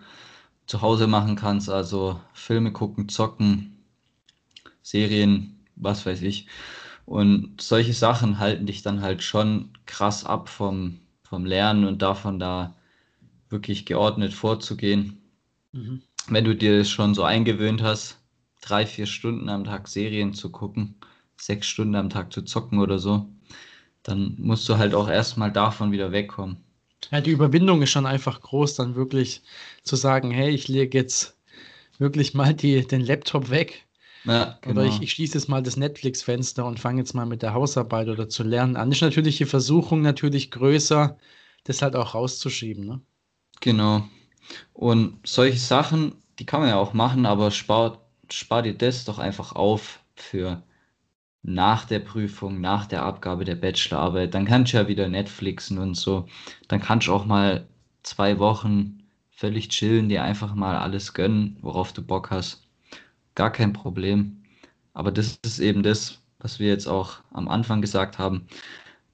zu 0.66 0.82
Hause 0.82 1.06
machen 1.06 1.36
kannst, 1.36 1.68
also 1.68 2.20
Filme 2.32 2.72
gucken, 2.72 3.08
zocken, 3.08 3.76
Serien, 4.82 5.58
was 5.76 6.06
weiß 6.06 6.22
ich. 6.22 6.46
Und 7.06 7.60
solche 7.60 7.92
Sachen 7.92 8.40
halten 8.40 8.66
dich 8.66 8.82
dann 8.82 9.00
halt 9.00 9.22
schon 9.22 9.70
krass 9.86 10.24
ab 10.24 10.48
vom, 10.48 10.98
vom 11.22 11.44
Lernen 11.46 11.84
und 11.84 12.02
davon 12.02 12.38
da 12.40 12.74
wirklich 13.48 13.86
geordnet 13.86 14.34
vorzugehen. 14.34 15.22
Mhm. 15.72 16.02
Wenn 16.28 16.44
du 16.44 16.56
dir 16.56 16.84
schon 16.84 17.14
so 17.14 17.22
eingewöhnt 17.22 17.80
hast, 17.80 18.18
drei, 18.60 18.84
vier 18.84 19.06
Stunden 19.06 19.48
am 19.48 19.64
Tag 19.64 19.86
Serien 19.86 20.34
zu 20.34 20.50
gucken, 20.50 20.96
sechs 21.36 21.68
Stunden 21.68 21.94
am 21.94 22.10
Tag 22.10 22.32
zu 22.32 22.42
zocken 22.42 22.80
oder 22.80 22.98
so, 22.98 23.28
dann 24.02 24.34
musst 24.38 24.68
du 24.68 24.76
halt 24.76 24.92
auch 24.94 25.08
erstmal 25.08 25.52
davon 25.52 25.92
wieder 25.92 26.10
wegkommen. 26.10 26.56
Ja, 27.12 27.20
die 27.20 27.30
Überwindung 27.30 27.82
ist 27.82 27.90
schon 27.90 28.06
einfach 28.06 28.40
groß, 28.40 28.74
dann 28.74 28.96
wirklich 28.96 29.42
zu 29.84 29.94
sagen, 29.94 30.32
hey, 30.32 30.50
ich 30.50 30.66
lege 30.66 30.98
jetzt 30.98 31.36
wirklich 31.98 32.34
mal 32.34 32.52
die, 32.52 32.84
den 32.84 33.00
Laptop 33.00 33.50
weg. 33.50 33.85
Ja, 34.26 34.58
genau. 34.60 34.80
Oder 34.80 34.88
ich, 34.88 35.00
ich 35.02 35.12
schließe 35.12 35.38
jetzt 35.38 35.48
mal 35.48 35.62
das 35.62 35.76
Netflix-Fenster 35.76 36.66
und 36.66 36.80
fange 36.80 37.00
jetzt 37.00 37.14
mal 37.14 37.26
mit 37.26 37.42
der 37.42 37.54
Hausarbeit 37.54 38.08
oder 38.08 38.28
zu 38.28 38.42
lernen 38.42 38.76
an. 38.76 38.90
Ist 38.90 39.00
natürlich 39.00 39.36
die 39.36 39.44
Versuchung 39.44 40.02
natürlich 40.02 40.50
größer, 40.50 41.16
das 41.64 41.82
halt 41.82 41.96
auch 41.96 42.14
rauszuschieben. 42.14 42.84
Ne? 42.84 43.00
Genau. 43.60 44.08
Und 44.72 45.26
solche 45.26 45.58
Sachen, 45.58 46.16
die 46.38 46.46
kann 46.46 46.60
man 46.60 46.70
ja 46.70 46.76
auch 46.76 46.92
machen, 46.92 47.26
aber 47.26 47.50
spar, 47.50 48.02
spar 48.30 48.62
dir 48.62 48.74
das 48.74 49.04
doch 49.04 49.18
einfach 49.18 49.52
auf 49.52 50.00
für 50.14 50.62
nach 51.42 51.84
der 51.84 52.00
Prüfung, 52.00 52.60
nach 52.60 52.86
der 52.86 53.04
Abgabe 53.04 53.44
der 53.44 53.54
Bachelorarbeit, 53.54 54.34
dann 54.34 54.46
kannst 54.46 54.72
du 54.72 54.78
ja 54.78 54.88
wieder 54.88 55.08
Netflixen 55.08 55.78
und 55.78 55.94
so. 55.94 56.26
Dann 56.68 56.80
kannst 56.80 57.06
du 57.06 57.12
auch 57.14 57.24
mal 57.24 57.68
zwei 58.02 58.38
Wochen 58.40 59.04
völlig 59.30 59.68
chillen, 59.68 60.08
dir 60.08 60.24
einfach 60.24 60.54
mal 60.54 60.76
alles 60.76 61.14
gönnen, 61.14 61.58
worauf 61.60 61.92
du 61.92 62.02
Bock 62.02 62.30
hast. 62.30 62.65
Gar 63.36 63.52
kein 63.52 63.72
Problem. 63.72 64.42
Aber 64.94 65.12
das 65.12 65.38
ist 65.42 65.60
eben 65.60 65.84
das, 65.84 66.18
was 66.40 66.58
wir 66.58 66.68
jetzt 66.68 66.88
auch 66.88 67.18
am 67.32 67.48
Anfang 67.48 67.80
gesagt 67.80 68.18
haben, 68.18 68.48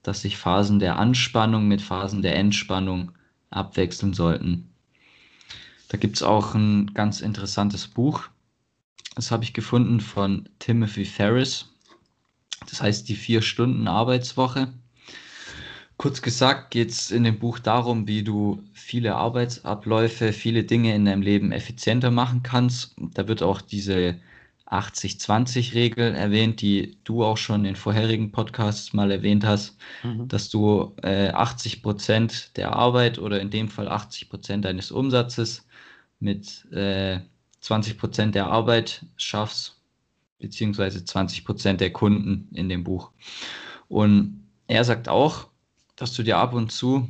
dass 0.01 0.21
sich 0.21 0.37
Phasen 0.37 0.79
der 0.79 0.97
Anspannung 0.97 1.67
mit 1.67 1.81
Phasen 1.81 2.21
der 2.21 2.35
Entspannung 2.35 3.11
abwechseln 3.51 4.13
sollten. 4.13 4.69
Da 5.89 5.97
gibt 5.97 6.15
es 6.15 6.23
auch 6.23 6.55
ein 6.55 6.93
ganz 6.93 7.21
interessantes 7.21 7.87
Buch. 7.87 8.23
Das 9.15 9.29
habe 9.29 9.43
ich 9.43 9.53
gefunden 9.53 9.99
von 9.99 10.49
Timothy 10.57 11.05
Ferris. 11.05 11.69
Das 12.69 12.81
heißt 12.81 13.07
die 13.09 13.15
Vier-Stunden-Arbeitswoche. 13.15 14.73
Kurz 15.97 16.21
gesagt 16.21 16.71
geht 16.71 16.89
es 16.89 17.11
in 17.11 17.23
dem 17.23 17.39
Buch 17.39 17.59
darum, 17.59 18.07
wie 18.07 18.23
du 18.23 18.61
viele 18.73 19.15
Arbeitsabläufe, 19.15 20.33
viele 20.33 20.63
Dinge 20.63 20.95
in 20.95 21.05
deinem 21.05 21.21
Leben 21.21 21.51
effizienter 21.51 22.11
machen 22.11 22.43
kannst. 22.43 22.95
Da 22.97 23.27
wird 23.27 23.43
auch 23.43 23.61
diese 23.61 24.15
80-20-Regel 24.67 26.15
erwähnt, 26.15 26.61
die 26.61 26.97
du 27.03 27.23
auch 27.23 27.37
schon 27.37 27.63
in 27.65 27.75
vorherigen 27.75 28.31
Podcasts 28.31 28.93
mal 28.93 29.11
erwähnt 29.11 29.45
hast, 29.45 29.77
mhm. 30.03 30.27
dass 30.27 30.49
du 30.49 30.95
äh, 31.03 31.29
80 31.29 31.83
Prozent 31.83 32.57
der 32.57 32.73
Arbeit 32.73 33.19
oder 33.19 33.39
in 33.39 33.51
dem 33.51 33.69
Fall 33.69 33.87
80 33.87 34.29
Prozent 34.29 34.65
deines 34.65 34.91
Umsatzes 34.91 35.67
mit 36.19 36.65
äh, 36.71 37.19
20 37.59 37.97
Prozent 37.97 38.35
der 38.35 38.47
Arbeit 38.47 39.05
schaffst 39.15 39.79
beziehungsweise 40.39 41.05
20 41.05 41.45
Prozent 41.45 41.79
der 41.79 41.93
Kunden 41.93 42.49
in 42.53 42.67
dem 42.67 42.83
Buch. 42.83 43.11
Und 43.87 44.43
er 44.67 44.83
sagt 44.83 45.07
auch, 45.07 45.47
dass 46.03 46.13
du 46.13 46.23
dir 46.23 46.37
ab 46.37 46.53
und 46.53 46.69
zu 46.69 47.07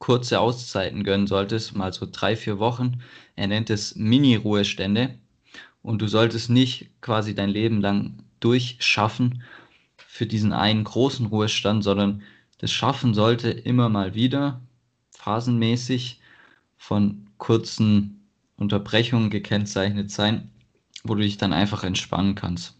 kurze 0.00 0.40
Auszeiten 0.40 1.04
gönnen 1.04 1.28
solltest, 1.28 1.76
mal 1.76 1.92
so 1.92 2.08
drei, 2.10 2.34
vier 2.34 2.58
Wochen. 2.58 3.00
Er 3.36 3.46
nennt 3.46 3.70
es 3.70 3.94
Mini-Ruhestände. 3.94 5.16
Und 5.80 6.02
du 6.02 6.08
solltest 6.08 6.50
nicht 6.50 6.88
quasi 7.00 7.36
dein 7.36 7.50
Leben 7.50 7.80
lang 7.80 8.24
durchschaffen 8.40 9.44
für 9.96 10.26
diesen 10.26 10.52
einen 10.52 10.82
großen 10.82 11.26
Ruhestand, 11.26 11.84
sondern 11.84 12.22
das 12.58 12.72
Schaffen 12.72 13.14
sollte 13.14 13.50
immer 13.50 13.88
mal 13.88 14.16
wieder 14.16 14.60
phasenmäßig 15.12 16.20
von 16.76 17.28
kurzen 17.38 18.26
Unterbrechungen 18.56 19.30
gekennzeichnet 19.30 20.10
sein, 20.10 20.50
wo 21.04 21.14
du 21.14 21.22
dich 21.22 21.36
dann 21.36 21.52
einfach 21.52 21.84
entspannen 21.84 22.34
kannst. 22.34 22.74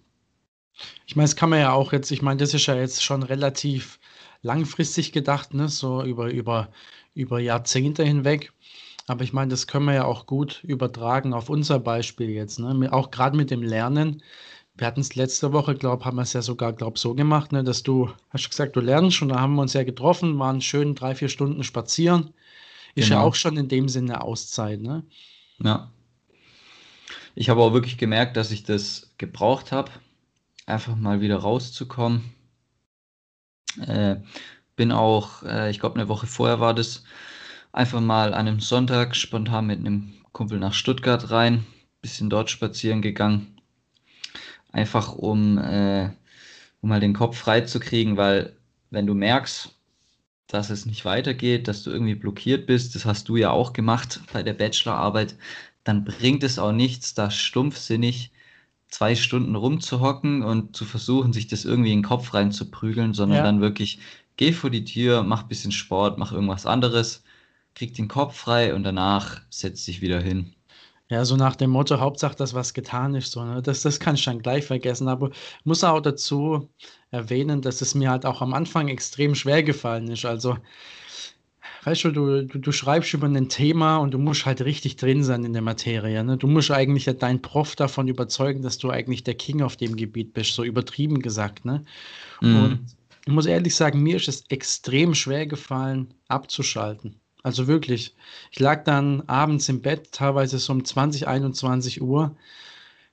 Ich 1.06 1.14
meine, 1.14 1.26
das 1.26 1.36
kann 1.36 1.50
man 1.50 1.60
ja 1.60 1.72
auch 1.72 1.92
jetzt, 1.92 2.10
ich 2.10 2.22
meine, 2.22 2.38
das 2.38 2.52
ist 2.52 2.66
ja 2.66 2.74
jetzt 2.74 3.04
schon 3.04 3.22
relativ 3.22 4.00
langfristig 4.42 5.12
gedacht, 5.12 5.54
ne? 5.54 5.68
so 5.68 6.02
über, 6.02 6.30
über, 6.30 6.68
über 7.14 7.38
Jahrzehnte 7.38 8.04
hinweg. 8.04 8.52
Aber 9.06 9.24
ich 9.24 9.32
meine, 9.32 9.50
das 9.50 9.66
können 9.66 9.86
wir 9.86 9.94
ja 9.94 10.04
auch 10.04 10.26
gut 10.26 10.62
übertragen 10.64 11.34
auf 11.34 11.48
unser 11.48 11.78
Beispiel 11.78 12.30
jetzt. 12.30 12.58
Ne? 12.58 12.92
Auch 12.92 13.10
gerade 13.10 13.36
mit 13.36 13.50
dem 13.50 13.62
Lernen. 13.62 14.22
Wir 14.74 14.86
hatten 14.86 15.00
es 15.00 15.14
letzte 15.14 15.52
Woche, 15.52 15.74
glaube 15.74 16.04
haben 16.04 16.16
wir 16.16 16.22
es 16.22 16.32
ja 16.32 16.42
sogar, 16.42 16.72
glaube 16.72 16.98
so 16.98 17.14
gemacht, 17.14 17.52
ne? 17.52 17.62
dass 17.62 17.82
du, 17.82 18.10
hast 18.30 18.48
gesagt, 18.48 18.74
du 18.76 18.80
lernst 18.80 19.20
und 19.22 19.28
da 19.28 19.40
haben 19.40 19.54
wir 19.54 19.62
uns 19.62 19.74
ja 19.74 19.84
getroffen, 19.84 20.38
waren 20.38 20.60
schön 20.60 20.94
drei, 20.94 21.14
vier 21.14 21.28
Stunden 21.28 21.62
spazieren. 21.62 22.32
Ist 22.94 23.08
genau. 23.08 23.20
ja 23.20 23.26
auch 23.26 23.34
schon 23.34 23.56
in 23.56 23.68
dem 23.68 23.88
Sinne 23.88 24.22
Auszeit. 24.22 24.80
Ne? 24.80 25.04
Ja. 25.62 25.90
Ich 27.34 27.48
habe 27.48 27.62
auch 27.62 27.72
wirklich 27.72 27.98
gemerkt, 27.98 28.36
dass 28.36 28.50
ich 28.50 28.64
das 28.64 29.14
gebraucht 29.18 29.72
habe, 29.72 29.90
einfach 30.66 30.96
mal 30.96 31.20
wieder 31.20 31.36
rauszukommen. 31.36 32.34
Äh, 33.80 34.16
bin 34.76 34.92
auch, 34.92 35.42
äh, 35.42 35.70
ich 35.70 35.80
glaube, 35.80 35.96
eine 35.96 36.08
Woche 36.08 36.26
vorher 36.26 36.60
war 36.60 36.74
das, 36.74 37.04
einfach 37.72 38.00
mal 38.00 38.34
an 38.34 38.48
einem 38.48 38.60
Sonntag 38.60 39.16
spontan 39.16 39.66
mit 39.66 39.78
einem 39.78 40.12
Kumpel 40.32 40.58
nach 40.58 40.74
Stuttgart 40.74 41.30
rein, 41.30 41.64
bisschen 42.00 42.30
dort 42.30 42.50
spazieren 42.50 43.02
gegangen. 43.02 43.60
Einfach 44.72 45.14
um, 45.14 45.58
äh, 45.58 46.10
um 46.80 46.88
mal 46.88 47.00
den 47.00 47.14
Kopf 47.14 47.36
frei 47.38 47.62
zu 47.62 47.80
kriegen, 47.80 48.16
weil 48.16 48.56
wenn 48.90 49.06
du 49.06 49.14
merkst, 49.14 49.74
dass 50.46 50.70
es 50.70 50.86
nicht 50.86 51.04
weitergeht, 51.04 51.68
dass 51.68 51.82
du 51.82 51.90
irgendwie 51.90 52.14
blockiert 52.14 52.66
bist, 52.66 52.94
das 52.94 53.06
hast 53.06 53.28
du 53.28 53.36
ja 53.36 53.50
auch 53.50 53.72
gemacht 53.72 54.20
bei 54.32 54.42
der 54.42 54.54
Bachelorarbeit, 54.54 55.36
dann 55.84 56.04
bringt 56.04 56.42
es 56.42 56.58
auch 56.58 56.72
nichts, 56.72 57.14
da 57.14 57.30
stumpfsinnig 57.30 58.31
zwei 58.92 59.14
Stunden 59.14 59.56
rumzuhocken 59.56 60.42
und 60.42 60.76
zu 60.76 60.84
versuchen, 60.84 61.32
sich 61.32 61.48
das 61.48 61.64
irgendwie 61.64 61.92
in 61.92 62.00
den 62.00 62.04
Kopf 62.04 62.34
reinzuprügeln, 62.34 63.14
sondern 63.14 63.38
ja. 63.38 63.42
dann 63.42 63.60
wirklich 63.60 63.98
geh 64.36 64.52
vor 64.52 64.70
die 64.70 64.84
Tür, 64.84 65.22
mach 65.22 65.42
ein 65.42 65.48
bisschen 65.48 65.72
Sport, 65.72 66.18
mach 66.18 66.32
irgendwas 66.32 66.66
anderes, 66.66 67.24
krieg 67.74 67.94
den 67.94 68.08
Kopf 68.08 68.36
frei 68.36 68.74
und 68.74 68.84
danach 68.84 69.40
setz 69.48 69.86
dich 69.86 70.02
wieder 70.02 70.20
hin. 70.20 70.54
Ja, 71.08 71.24
so 71.24 71.36
nach 71.36 71.56
dem 71.56 71.70
Motto, 71.70 72.00
Hauptsache, 72.00 72.36
dass 72.36 72.54
was 72.54 72.74
getan 72.74 73.14
ist. 73.14 73.32
So, 73.32 73.44
ne? 73.44 73.62
das, 73.62 73.82
das 73.82 73.98
kann 73.98 74.14
ich 74.14 74.24
dann 74.24 74.40
gleich 74.40 74.64
vergessen. 74.64 75.08
Aber 75.08 75.30
ich 75.30 75.64
muss 75.64 75.84
auch 75.84 76.00
dazu 76.00 76.70
erwähnen, 77.10 77.60
dass 77.60 77.80
es 77.82 77.94
mir 77.94 78.10
halt 78.10 78.24
auch 78.24 78.40
am 78.40 78.54
Anfang 78.54 78.88
extrem 78.88 79.34
schwer 79.34 79.62
gefallen 79.62 80.08
ist. 80.08 80.24
Also 80.24 80.56
weißt 81.84 82.04
du, 82.04 82.10
du, 82.12 82.46
du, 82.46 82.58
du 82.58 82.72
schreibst 82.72 83.12
über 83.12 83.26
ein 83.26 83.48
Thema 83.48 83.96
und 83.96 84.12
du 84.12 84.18
musst 84.18 84.46
halt 84.46 84.62
richtig 84.62 84.96
drin 84.96 85.24
sein 85.24 85.44
in 85.44 85.52
der 85.52 85.62
Materie. 85.62 86.22
Ne? 86.22 86.36
Du 86.36 86.46
musst 86.46 86.70
eigentlich 86.70 87.04
deinen 87.04 87.42
Prof 87.42 87.74
davon 87.74 88.08
überzeugen, 88.08 88.62
dass 88.62 88.78
du 88.78 88.90
eigentlich 88.90 89.24
der 89.24 89.34
King 89.34 89.62
auf 89.62 89.76
dem 89.76 89.96
Gebiet 89.96 90.32
bist, 90.32 90.54
so 90.54 90.62
übertrieben 90.62 91.20
gesagt. 91.20 91.64
Ne? 91.64 91.84
Mhm. 92.40 92.56
Und 92.56 92.80
ich 93.26 93.32
muss 93.32 93.46
ehrlich 93.46 93.74
sagen, 93.74 94.02
mir 94.02 94.16
ist 94.16 94.28
es 94.28 94.44
extrem 94.48 95.14
schwer 95.14 95.46
gefallen, 95.46 96.14
abzuschalten. 96.28 97.16
Also 97.42 97.66
wirklich. 97.66 98.14
Ich 98.52 98.60
lag 98.60 98.84
dann 98.84 99.22
abends 99.22 99.68
im 99.68 99.82
Bett, 99.82 100.12
teilweise 100.12 100.58
so 100.58 100.72
um 100.72 100.84
20, 100.84 101.26
21 101.26 102.00
Uhr, 102.00 102.36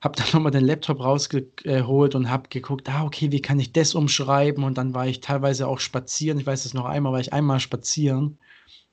habe 0.00 0.16
dann 0.16 0.26
nochmal 0.32 0.52
den 0.52 0.64
Laptop 0.64 1.00
rausgeholt 1.00 2.14
und 2.14 2.30
habe 2.30 2.48
geguckt, 2.48 2.88
ah, 2.88 3.02
okay, 3.02 3.32
wie 3.32 3.42
kann 3.42 3.58
ich 3.58 3.72
das 3.72 3.96
umschreiben? 3.96 4.62
Und 4.62 4.78
dann 4.78 4.94
war 4.94 5.08
ich 5.08 5.20
teilweise 5.20 5.66
auch 5.66 5.80
spazieren. 5.80 6.38
Ich 6.38 6.46
weiß 6.46 6.66
es 6.66 6.74
noch 6.74 6.84
einmal, 6.84 7.12
war 7.12 7.20
ich 7.20 7.32
einmal 7.32 7.58
spazieren 7.58 8.38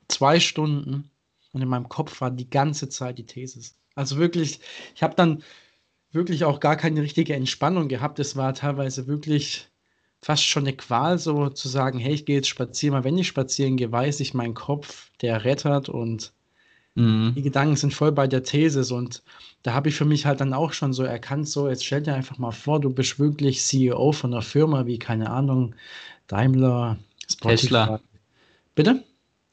zwei 0.08 0.40
Stunden 0.40 1.10
und 1.54 1.62
in 1.62 1.68
meinem 1.68 1.90
Kopf 1.90 2.22
war 2.22 2.32
die 2.32 2.50
ganze 2.50 2.90
Zeit 2.90 3.18
die 3.18 3.26
Thesis. 3.26 3.76
Also 3.96 4.18
wirklich, 4.18 4.60
ich 4.96 5.04
habe 5.04 5.16
dann 5.16 5.44
wirklich 6.12 6.44
auch 6.44 6.60
gar 6.60 6.76
keine 6.76 7.02
richtige 7.02 7.34
Entspannung 7.34 7.88
gehabt. 7.88 8.20
Es 8.20 8.36
war 8.36 8.54
teilweise 8.54 9.08
wirklich 9.08 9.68
fast 10.22 10.44
schon 10.44 10.64
eine 10.64 10.76
Qual, 10.76 11.20
so 11.20 11.50
zu 11.50 11.68
sagen, 11.68 12.00
hey, 12.00 12.14
ich 12.14 12.26
gehe 12.26 12.38
jetzt 12.38 12.48
spazieren. 12.48 12.94
Mal 12.94 13.04
wenn 13.04 13.18
ich 13.18 13.28
spazieren 13.28 13.78
gehe, 13.78 13.92
weiß 13.92 14.20
ich, 14.20 14.34
mein 14.34 14.54
Kopf, 14.54 15.12
der 15.22 15.46
rettert 15.46 15.90
und 15.90 16.34
mhm. 16.96 17.34
die 17.36 17.42
Gedanken 17.42 17.76
sind 17.76 17.94
voll 17.94 18.12
bei 18.12 18.28
der 18.28 18.44
Thesis. 18.44 18.92
Und 18.92 19.24
da 19.64 19.74
habe 19.74 19.90
ich 19.90 19.96
für 19.96 20.06
mich 20.06 20.26
halt 20.26 20.42
dann 20.42 20.54
auch 20.54 20.74
schon 20.74 20.94
so 20.94 21.04
erkannt, 21.04 21.48
so, 21.50 21.70
jetzt 21.70 21.86
stell 21.86 22.02
dir 22.02 22.14
einfach 22.14 22.38
mal 22.38 22.52
vor, 22.52 22.80
du 22.80 22.90
bist 22.90 23.20
wirklich 23.20 23.62
CEO 23.62 24.12
von 24.12 24.34
einer 24.34 24.42
Firma 24.42 24.86
wie, 24.86 25.00
keine 25.00 25.30
Ahnung, 25.30 25.76
Daimler, 26.28 26.98
Spotify. 27.30 27.62
Tesla. 27.62 28.02
Bitte? 28.76 29.04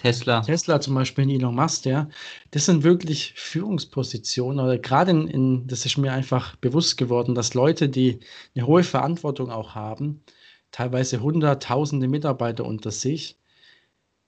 Tesla. 0.05 0.43
Tesla 0.43 0.81
zum 0.83 0.95
Beispiel, 0.95 1.31
Elon 1.31 1.55
Musk, 1.55 1.87
ja, 1.87 2.11
das 2.51 2.67
sind 2.67 2.83
wirklich 2.83 3.33
Führungspositionen 3.37 4.61
oder 4.61 4.77
gerade 4.77 5.13
in, 5.13 5.29
in, 5.29 5.67
das 5.67 5.87
ist 5.87 5.97
mir 5.97 6.13
einfach 6.13 6.57
bewusst 6.57 6.99
geworden, 6.99 7.35
dass 7.35 7.55
Leute, 7.55 7.89
die 7.89 8.21
eine 8.55 8.67
hohe 8.67 8.83
Verantwortung 8.83 9.51
auch 9.51 9.75
haben, 9.75 10.23
teilweise 10.73 11.23
hunderttausende 11.23 12.07
Mitarbeiter 12.07 12.67
unter 12.67 12.91
sich, 12.91 13.39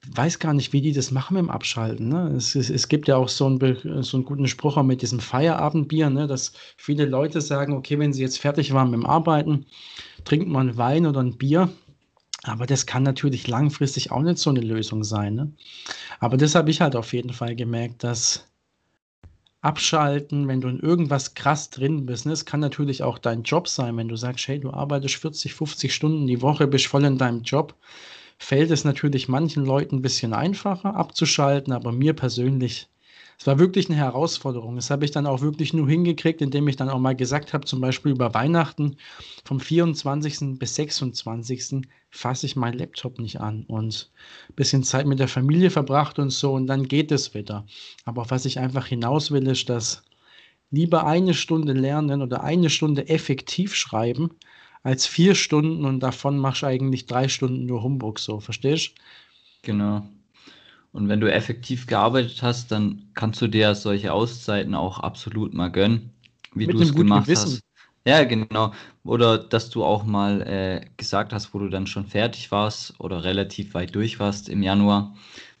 weiß 0.07 0.39
gar 0.39 0.55
nicht, 0.55 0.73
wie 0.73 0.81
die 0.81 0.93
das 0.93 1.11
machen 1.11 1.35
mit 1.35 1.43
dem 1.43 1.51
Abschalten. 1.51 2.09
Ne? 2.09 2.33
Es, 2.35 2.55
es, 2.55 2.71
es, 2.71 2.87
gibt 2.87 3.07
ja 3.07 3.17
auch 3.17 3.29
so 3.29 3.45
einen, 3.45 4.03
so 4.03 4.17
einen 4.17 4.25
guten 4.25 4.47
Spruch 4.47 4.81
mit 4.81 5.03
diesem 5.03 5.19
Feierabendbier, 5.19 6.09
ne? 6.09 6.25
dass 6.25 6.53
viele 6.75 7.05
Leute 7.05 7.39
sagen, 7.39 7.73
okay, 7.73 7.99
wenn 7.99 8.13
sie 8.13 8.23
jetzt 8.23 8.39
fertig 8.39 8.73
waren 8.73 8.89
mit 8.89 8.99
dem 8.99 9.05
Arbeiten, 9.05 9.67
trinkt 10.23 10.47
man 10.47 10.75
Wein 10.77 11.05
oder 11.05 11.21
ein 11.21 11.37
Bier 11.37 11.69
Aber 12.47 12.65
das 12.65 12.85
kann 12.85 13.03
natürlich 13.03 13.47
langfristig 13.47 14.11
auch 14.11 14.21
nicht 14.21 14.37
so 14.37 14.49
eine 14.49 14.61
Lösung 14.61 15.03
sein. 15.03 15.35
Ne? 15.35 15.51
Aber 16.19 16.37
das 16.37 16.55
habe 16.55 16.69
ich 16.69 16.81
halt 16.81 16.95
auf 16.95 17.13
jeden 17.13 17.33
Fall 17.33 17.55
gemerkt, 17.55 18.03
dass 18.03 18.45
Abschalten, 19.61 20.47
wenn 20.47 20.61
du 20.61 20.67
in 20.67 20.79
irgendwas 20.79 21.33
krass 21.33 21.69
drin 21.69 22.05
bist, 22.05 22.25
ne? 22.25 22.31
es 22.31 22.45
kann 22.45 22.59
natürlich 22.59 23.03
auch 23.03 23.17
dein 23.17 23.43
Job 23.43 23.67
sein, 23.67 23.97
wenn 23.97 24.07
du 24.07 24.15
sagst, 24.15 24.47
hey, 24.47 24.59
du 24.59 24.71
arbeitest 24.71 25.15
40, 25.15 25.53
50 25.53 25.93
Stunden 25.93 26.27
die 26.27 26.41
Woche, 26.41 26.67
bist 26.67 26.87
voll 26.87 27.05
in 27.05 27.17
deinem 27.17 27.41
Job, 27.41 27.75
fällt 28.37 28.71
es 28.71 28.83
natürlich 28.83 29.27
manchen 29.27 29.65
Leuten 29.65 29.97
ein 29.97 30.01
bisschen 30.01 30.33
einfacher 30.33 30.95
abzuschalten, 30.95 31.73
aber 31.73 31.91
mir 31.91 32.13
persönlich 32.13 32.87
es 33.39 33.45
war 33.45 33.59
wirklich 33.59 33.87
eine 33.87 33.97
Herausforderung. 33.97 34.75
Das 34.75 34.89
habe 34.89 35.05
ich 35.05 35.11
dann 35.11 35.27
auch 35.27 35.41
wirklich 35.41 35.71
nur 35.71 35.87
hingekriegt, 35.87 36.41
indem 36.41 36.67
ich 36.67 36.75
dann 36.75 36.89
auch 36.89 36.99
mal 36.99 37.15
gesagt 37.15 37.53
habe, 37.53 37.65
zum 37.65 37.79
Beispiel 37.81 38.11
über 38.11 38.33
Weihnachten 38.33 38.97
vom 39.45 39.59
24. 39.59 40.57
bis 40.57 40.75
26. 40.75 41.81
fasse 42.17 42.45
ich 42.47 42.55
meinen 42.55 42.77
Laptop 42.77 43.19
nicht 43.19 43.39
an 43.39 43.63
und 43.67 44.09
ein 44.49 44.55
bisschen 44.55 44.83
Zeit 44.83 45.05
mit 45.05 45.19
der 45.19 45.27
Familie 45.27 45.69
verbracht 45.69 46.17
und 46.19 46.31
so 46.31 46.53
und 46.53 46.67
dann 46.67 46.87
geht 46.87 47.11
es 47.11 47.33
wieder. 47.33 47.65
Aber 48.05 48.29
was 48.29 48.45
ich 48.45 48.59
einfach 48.59 48.87
hinaus 48.87 49.31
will, 49.31 49.47
ist, 49.47 49.69
dass 49.69 50.03
lieber 50.71 51.05
eine 51.05 51.33
Stunde 51.33 51.73
lernen 51.73 52.21
oder 52.21 52.43
eine 52.43 52.69
Stunde 52.69 53.07
effektiv 53.07 53.75
schreiben, 53.75 54.31
als 54.83 55.05
vier 55.05 55.35
Stunden 55.35 55.85
und 55.85 55.99
davon 56.01 56.37
machst 56.39 56.63
du 56.63 56.67
eigentlich 56.67 57.05
drei 57.05 57.27
Stunden 57.27 57.65
nur 57.65 57.83
Humbug, 57.83 58.19
so, 58.19 58.39
verstehst 58.39 58.93
du? 58.95 59.01
Genau. 59.63 60.07
Und 60.93 61.09
wenn 61.09 61.19
du 61.19 61.31
effektiv 61.31 61.85
gearbeitet 61.85 62.41
hast, 62.41 62.71
dann 62.71 63.11
kannst 63.13 63.41
du 63.41 63.47
dir 63.47 63.75
solche 63.75 64.13
Auszeiten 64.13 64.73
auch 64.73 64.99
absolut 64.99 65.53
mal 65.53 65.69
gönnen, 65.69 66.11
wie 66.55 66.65
du 66.65 66.79
es 66.79 66.95
gemacht 66.95 67.25
Gewissen. 67.25 67.51
hast. 67.53 67.66
Ja, 68.07 68.23
genau. 68.23 68.73
Oder 69.03 69.37
dass 69.37 69.69
du 69.69 69.83
auch 69.83 70.03
mal 70.05 70.41
äh, 70.41 70.89
gesagt 70.95 71.33
hast, 71.33 71.53
wo 71.53 71.59
du 71.59 71.67
dann 71.69 71.87
schon 71.87 72.05
fertig 72.07 72.51
warst 72.51 72.97
oder 72.99 73.23
relativ 73.25 73.73
weit 73.73 73.93
durch 73.95 74.19
warst 74.19 74.47
im 74.49 74.63
Januar, 74.63 75.15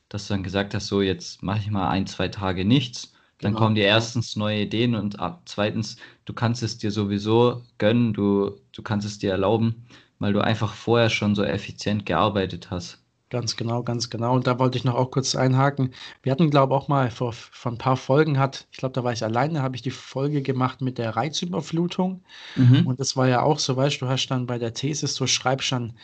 dass 0.09 0.27
du 0.27 0.33
dann 0.33 0.43
gesagt 0.43 0.73
hast, 0.73 0.87
so 0.87 1.01
jetzt 1.01 1.43
mache 1.43 1.59
ich 1.59 1.69
mal 1.71 1.89
ein, 1.89 2.07
zwei 2.07 2.29
Tage 2.29 2.63
nichts. 2.65 3.13
Dann 3.41 3.51
genau. 3.51 3.63
kommen 3.65 3.75
dir 3.75 3.83
erstens 3.85 4.35
neue 4.37 4.61
Ideen 4.61 4.95
und 4.95 5.19
ab, 5.19 5.41
zweitens, 5.45 5.97
du 6.25 6.33
kannst 6.33 6.63
es 6.63 6.77
dir 6.77 6.91
sowieso 6.91 7.63
gönnen, 7.79 8.13
du, 8.13 8.57
du 8.71 8.81
kannst 8.81 9.05
es 9.05 9.19
dir 9.19 9.31
erlauben, 9.31 9.85
weil 10.19 10.33
du 10.33 10.41
einfach 10.41 10.73
vorher 10.73 11.09
schon 11.09 11.35
so 11.35 11.43
effizient 11.43 12.05
gearbeitet 12.05 12.71
hast. 12.71 13.03
Ganz 13.29 13.57
genau, 13.57 13.83
ganz 13.83 14.09
genau. 14.09 14.33
Und 14.35 14.47
da 14.47 14.57
wollte 14.57 14.77
ich 14.77 14.85
noch 14.85 14.95
auch 14.95 15.11
kurz 15.11 15.35
einhaken. 15.35 15.93
Wir 16.23 16.31
hatten, 16.31 16.49
glaube 16.49 16.73
ich, 16.73 16.77
auch 16.77 16.87
mal 16.87 17.11
vor, 17.11 17.33
vor 17.33 17.73
ein 17.73 17.77
paar 17.77 17.97
Folgen 17.97 18.39
hat, 18.39 18.67
ich 18.71 18.77
glaube, 18.77 18.93
da 18.93 19.03
war 19.03 19.11
ich 19.11 19.23
alleine, 19.23 19.61
habe 19.61 19.75
ich 19.75 19.81
die 19.81 19.91
Folge 19.91 20.41
gemacht 20.41 20.79
mit 20.79 20.97
der 20.97 21.15
Reizüberflutung. 21.17 22.23
Mhm. 22.55 22.87
Und 22.87 23.01
das 23.01 23.17
war 23.17 23.27
ja 23.27 23.41
auch 23.41 23.59
so, 23.59 23.75
weißt 23.75 23.99
du, 23.99 24.05
du 24.05 24.11
hast 24.11 24.27
dann 24.27 24.45
bei 24.45 24.57
der 24.57 24.73
Thesis, 24.73 25.13
so 25.13 25.27
schreibst 25.27 25.73
dann 25.73 25.97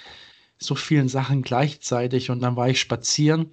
so 0.57 0.75
vielen 0.75 1.07
Sachen 1.07 1.43
gleichzeitig 1.43 2.29
und 2.29 2.41
dann 2.41 2.55
war 2.55 2.69
ich 2.69 2.79
spazieren 2.79 3.51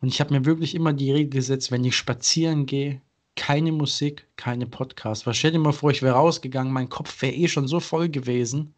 und 0.00 0.08
ich 0.08 0.20
habe 0.20 0.32
mir 0.34 0.44
wirklich 0.44 0.74
immer 0.74 0.92
die 0.92 1.12
Regel 1.12 1.30
gesetzt, 1.30 1.70
wenn 1.70 1.84
ich 1.84 1.96
spazieren 1.96 2.66
gehe, 2.66 3.02
keine 3.36 3.72
Musik, 3.72 4.26
keine 4.36 4.66
Podcast. 4.66 5.26
Was 5.26 5.36
stell 5.36 5.52
dir 5.52 5.58
mal 5.58 5.72
vor, 5.72 5.90
ich 5.90 6.02
wäre 6.02 6.14
rausgegangen, 6.14 6.72
mein 6.72 6.88
Kopf 6.88 7.20
wäre 7.22 7.34
eh 7.34 7.48
schon 7.48 7.68
so 7.68 7.80
voll 7.80 8.08
gewesen 8.08 8.74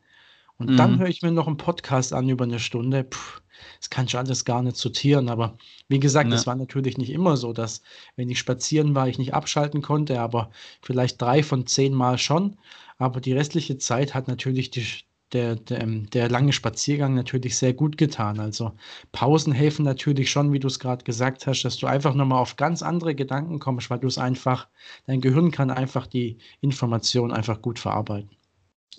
und 0.61 0.71
mhm. 0.71 0.77
dann 0.77 0.99
höre 0.99 1.09
ich 1.09 1.23
mir 1.23 1.33
noch 1.33 1.47
einen 1.47 1.57
Podcast 1.57 2.13
an 2.13 2.29
über 2.29 2.45
eine 2.45 2.59
Stunde. 2.59 3.05
Puh, 3.05 3.41
das 3.79 3.89
kann 3.89 4.05
ich 4.05 4.17
alles 4.17 4.45
gar 4.45 4.63
nicht 4.63 4.77
sortieren. 4.77 5.31
Aber 5.31 5.57
wie 5.89 5.99
gesagt, 5.99 6.31
es 6.33 6.43
ja. 6.43 6.49
war 6.49 6.55
natürlich 6.55 6.99
nicht 6.99 7.11
immer 7.11 7.39
so, 7.39 7.55
dass, 7.55 7.81
wenn 8.15 8.29
ich 8.29 8.39
spazieren 8.39 8.95
war, 8.95 9.09
ich 9.09 9.19
nicht 9.19 9.33
abschalten 9.33 9.81
konnte, 9.81 10.21
aber 10.21 10.51
vielleicht 10.83 11.21
drei 11.21 11.43
von 11.43 11.67
zehn 11.67 11.95
Mal 11.95 12.19
schon. 12.19 12.59
Aber 12.99 13.23
die 13.23 13.33
restliche 13.33 13.79
Zeit 13.79 14.15
hat 14.15 14.29
natürlich 14.29 14.71
die, 14.71 14.87
der, 15.33 15.57
der, 15.57 15.81
ähm, 15.81 16.11
der 16.11 16.29
lange 16.29 16.53
Spaziergang 16.53 17.15
natürlich 17.15 17.57
sehr 17.57 17.73
gut 17.73 17.97
getan. 17.97 18.39
Also 18.39 18.73
Pausen 19.13 19.55
helfen 19.55 19.87
natürlich 19.87 20.31
schon, 20.31 20.53
wie 20.53 20.59
du 20.59 20.69
es 20.69 20.79
gerade 20.79 21.05
gesagt 21.05 21.47
hast, 21.47 21.63
dass 21.63 21.79
du 21.79 21.87
einfach 21.87 22.15
nochmal 22.15 22.43
auf 22.43 22.57
ganz 22.57 22.83
andere 22.83 23.15
Gedanken 23.15 23.61
kommst, 23.61 23.89
weil 23.89 24.01
du 24.01 24.09
es 24.09 24.19
einfach, 24.19 24.69
dein 25.07 25.23
Gehirn 25.23 25.53
kann 25.53 25.71
einfach 25.71 26.07
die 26.07 26.37
Information 26.61 27.33
einfach 27.33 27.63
gut 27.63 27.79
verarbeiten. 27.79 28.29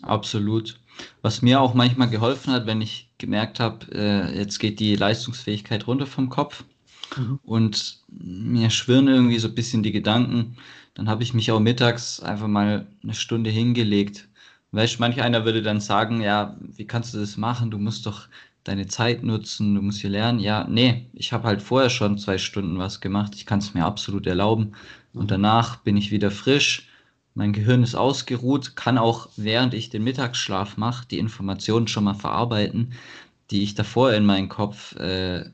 Absolut. 0.02 0.80
Was 1.22 1.42
mir 1.42 1.62
auch 1.62 1.74
manchmal 1.74 2.10
geholfen 2.10 2.54
hat, 2.54 2.66
wenn 2.66 2.82
ich 2.82 3.10
gemerkt 3.18 3.60
habe, 3.60 3.86
äh, 3.94 4.38
jetzt 4.38 4.60
geht 4.60 4.80
die 4.80 4.96
Leistungsfähigkeit 4.96 5.88
runter 5.88 6.06
vom 6.06 6.30
Kopf 6.30 6.64
mhm. 7.18 7.40
und 7.44 8.00
mir 8.10 8.70
schwirren 8.70 9.08
irgendwie 9.08 9.40
so 9.40 9.48
ein 9.48 9.56
bisschen 9.56 9.84
die 9.84 9.92
Gedanken, 9.92 10.58
dann 10.94 11.08
habe 11.08 11.24
ich 11.24 11.34
mich 11.34 11.52
auch 11.52 11.60
mittags 11.60 12.20
einfach 12.20 12.48
mal 12.48 12.88
eine 13.04 13.14
Stunde 13.14 13.50
hingelegt. 13.50 14.28
Weißt 14.72 15.00
manch 15.00 15.22
einer 15.22 15.46
würde 15.46 15.62
dann 15.62 15.82
sagen, 15.82 16.22
ja, 16.22 16.58
wie 16.60 16.86
kannst 16.86 17.14
du 17.14 17.20
das 17.20 17.38
machen? 17.38 17.72
Du 17.72 17.78
musst 17.78 18.06
doch 18.06 18.28
deine 18.64 18.88
Zeit 18.88 19.24
nutzen, 19.24 19.76
du 19.76 19.82
musst 19.82 20.02
hier 20.02 20.10
lernen. 20.10 20.40
Ja, 20.40 20.66
nee, 20.70 21.08
ich 21.14 21.34
habe 21.34 21.48
halt 21.48 21.62
vorher 21.62 21.90
schon 21.90 22.18
zwei 22.18 22.38
Stunden 22.38 22.78
was 22.78 23.02
gemacht. 23.02 23.34
Ich 23.36 23.46
kann 23.46 23.60
es 23.60 23.74
mir 23.74 23.86
absolut 23.86 24.28
erlauben. 24.28 24.74
Und 25.14 25.24
mhm. 25.24 25.28
danach 25.28 25.78
bin 25.78 25.98
ich 25.98 26.12
wieder 26.12 26.32
frisch 26.32 26.88
mein 27.34 27.54
Gehirn 27.54 27.84
ist 27.84 27.96
ausgeruht, 27.96 28.76
kann 28.76 28.98
auch 28.98 29.30
während 29.38 29.74
ich 29.74 29.90
den 29.90 30.04
Mittagsschlaf 30.04 30.78
mache, 30.78 31.08
die 31.08 31.20
Informationen 31.20 31.88
schon 31.88 32.04
mal 32.04 32.14
verarbeiten, 32.14 32.94
die 33.50 33.64
ich 33.64 33.76
davor 33.76 34.14
in 34.14 34.26
meinen 34.26 34.50
Kopf 34.50 34.96
äh, 34.96 35.50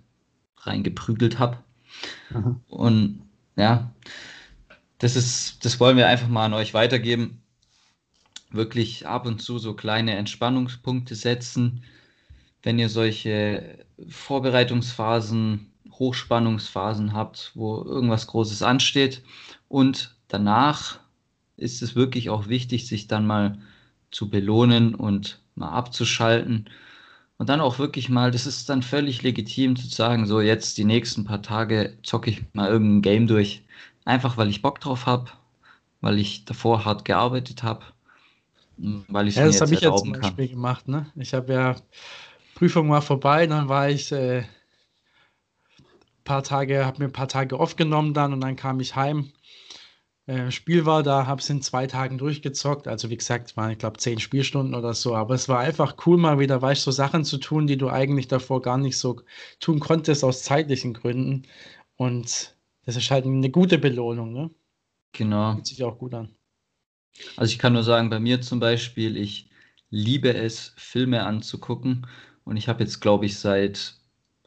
reingeprügelt 0.57 1.39
habe. 1.39 1.57
Und 2.67 3.21
ja, 3.55 3.91
das 4.97 5.15
ist, 5.15 5.63
das 5.65 5.79
wollen 5.79 5.97
wir 5.97 6.07
einfach 6.07 6.27
mal 6.27 6.45
an 6.45 6.53
euch 6.53 6.73
weitergeben. 6.73 7.41
Wirklich 8.49 9.07
ab 9.07 9.25
und 9.25 9.41
zu 9.41 9.59
so 9.59 9.73
kleine 9.73 10.15
Entspannungspunkte 10.15 11.15
setzen. 11.15 11.83
Wenn 12.63 12.79
ihr 12.79 12.89
solche 12.89 13.85
Vorbereitungsphasen, 14.07 15.71
Hochspannungsphasen 15.91 17.13
habt, 17.13 17.51
wo 17.55 17.83
irgendwas 17.83 18.27
Großes 18.27 18.61
ansteht 18.61 19.23
und 19.67 20.15
danach 20.27 20.99
ist 21.57 21.81
es 21.81 21.95
wirklich 21.95 22.29
auch 22.29 22.47
wichtig, 22.47 22.87
sich 22.87 23.07
dann 23.07 23.27
mal 23.27 23.57
zu 24.11 24.29
belohnen 24.29 24.95
und 24.95 25.41
mal 25.55 25.71
abzuschalten. 25.71 26.69
Und 27.37 27.49
dann 27.49 27.61
auch 27.61 27.77
wirklich 27.77 28.09
mal, 28.09 28.31
das 28.31 28.47
ist 28.47 28.69
dann 28.69 28.81
völlig 28.81 29.21
legitim 29.21 29.75
zu 29.75 29.87
sagen, 29.87 30.25
so 30.25 30.41
jetzt 30.41 30.77
die 30.77 30.85
nächsten 30.85 31.25
paar 31.25 31.41
Tage 31.41 31.97
zocke 32.03 32.31
ich 32.31 32.43
mal 32.53 32.69
irgendein 32.69 33.01
Game 33.01 33.27
durch. 33.27 33.63
Einfach 34.05 34.37
weil 34.37 34.49
ich 34.49 34.61
Bock 34.61 34.79
drauf 34.79 35.05
habe, 35.05 35.29
weil 36.01 36.17
ich 36.17 36.45
davor 36.45 36.85
hart 36.85 37.05
gearbeitet 37.05 37.63
habe, 37.63 37.83
weil 38.77 39.27
ich 39.27 39.35
ja, 39.35 39.45
das 39.45 39.61
habe 39.61 39.73
ich 39.73 39.81
jetzt 39.81 39.99
zum 39.99 40.13
Beispiel 40.13 40.47
kann. 40.47 40.55
gemacht. 40.55 40.87
Ne? 40.87 41.07
Ich 41.15 41.33
habe 41.33 41.53
ja 41.53 41.75
Prüfung 42.55 42.89
war 42.89 43.01
vorbei, 43.01 43.45
dann 43.45 43.69
war 43.69 43.89
ich 43.89 44.11
äh, 44.11 44.43
paar 46.23 46.43
Tage, 46.43 46.85
habe 46.85 46.99
mir 46.99 47.05
ein 47.05 47.13
paar 47.13 47.27
Tage 47.27 47.59
aufgenommen 47.59 48.13
dann 48.13 48.33
und 48.33 48.41
dann 48.41 48.55
kam 48.55 48.79
ich 48.79 48.95
heim 48.95 49.31
äh, 50.27 50.51
Spiel 50.51 50.85
war, 50.85 51.03
da 51.03 51.25
habe 51.25 51.39
ich 51.39 51.45
es 51.45 51.49
in 51.49 51.61
zwei 51.61 51.87
Tagen 51.87 52.17
durchgezockt. 52.17 52.87
Also 52.87 53.09
wie 53.09 53.17
gesagt, 53.17 53.55
waren 53.57 53.71
ich 53.71 53.79
glaube 53.79 53.97
zehn 53.97 54.19
Spielstunden 54.19 54.75
oder 54.75 54.93
so. 54.93 55.15
Aber 55.15 55.33
es 55.33 55.49
war 55.49 55.59
einfach 55.59 55.95
cool, 56.05 56.17
mal 56.17 56.37
wieder, 56.39 56.61
weißt 56.61 56.83
so 56.83 56.91
Sachen 56.91 57.23
zu 57.23 57.37
tun, 57.37 57.65
die 57.65 57.77
du 57.77 57.89
eigentlich 57.89 58.27
davor 58.27 58.61
gar 58.61 58.77
nicht 58.77 58.97
so 58.97 59.21
tun 59.59 59.79
konntest 59.79 60.23
aus 60.23 60.43
zeitlichen 60.43 60.93
Gründen. 60.93 61.47
Und 61.95 62.55
das 62.85 62.97
ist 62.97 63.09
halt 63.09 63.25
eine 63.25 63.49
gute 63.49 63.77
Belohnung, 63.77 64.33
ne? 64.33 64.51
Genau. 65.13 65.53
Fühlt 65.53 65.67
sich 65.67 65.83
auch 65.83 65.97
gut 65.97 66.13
an. 66.13 66.35
Also 67.37 67.51
ich 67.51 67.59
kann 67.59 67.73
nur 67.73 67.83
sagen, 67.83 68.09
bei 68.09 68.19
mir 68.19 68.41
zum 68.41 68.59
Beispiel, 68.59 69.17
ich 69.17 69.49
liebe 69.89 70.33
es, 70.33 70.73
Filme 70.77 71.23
anzugucken. 71.23 72.05
Und 72.43 72.57
ich 72.57 72.67
habe 72.67 72.83
jetzt, 72.83 72.99
glaube 72.99 73.25
ich, 73.25 73.39
seit 73.39 73.95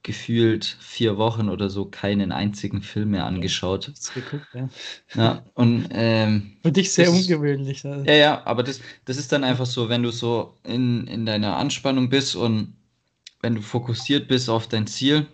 gefühlt 0.03 0.65
vier 0.81 1.19
Wochen 1.19 1.49
oder 1.49 1.69
so 1.69 1.85
keinen 1.85 2.33
einzigen 2.33 2.83
Film 2.83 3.11
mehr 3.11 3.27
angeschaut. 3.27 3.93
Geguckt, 4.15 4.47
ja. 4.55 4.69
ja. 5.15 5.45
und 5.55 5.89
ähm, 5.93 6.57
für 6.63 6.73
dich 6.73 6.93
sehr 6.93 7.11
ungewöhnlich. 7.11 7.85
Also. 7.85 8.05
Ja, 8.05 8.15
ja, 8.15 8.47
aber 8.47 8.63
das, 8.63 8.81
das 9.05 9.19
ist 9.19 9.31
dann 9.33 9.45
einfach 9.45 9.67
so, 9.67 9.89
wenn 9.89 10.03
du 10.03 10.11
so 10.11 10.55
in, 10.65 11.07
in 11.07 11.27
deiner 11.27 11.57
Anspannung 11.57 12.09
bist 12.09 12.35
und 12.35 12.75
wenn 13.43 13.55
du 13.55 13.63
fokussiert 13.63 14.29
bist 14.29 14.49
auf 14.49 14.69
dein 14.69 14.87
Ziel, 14.87 15.27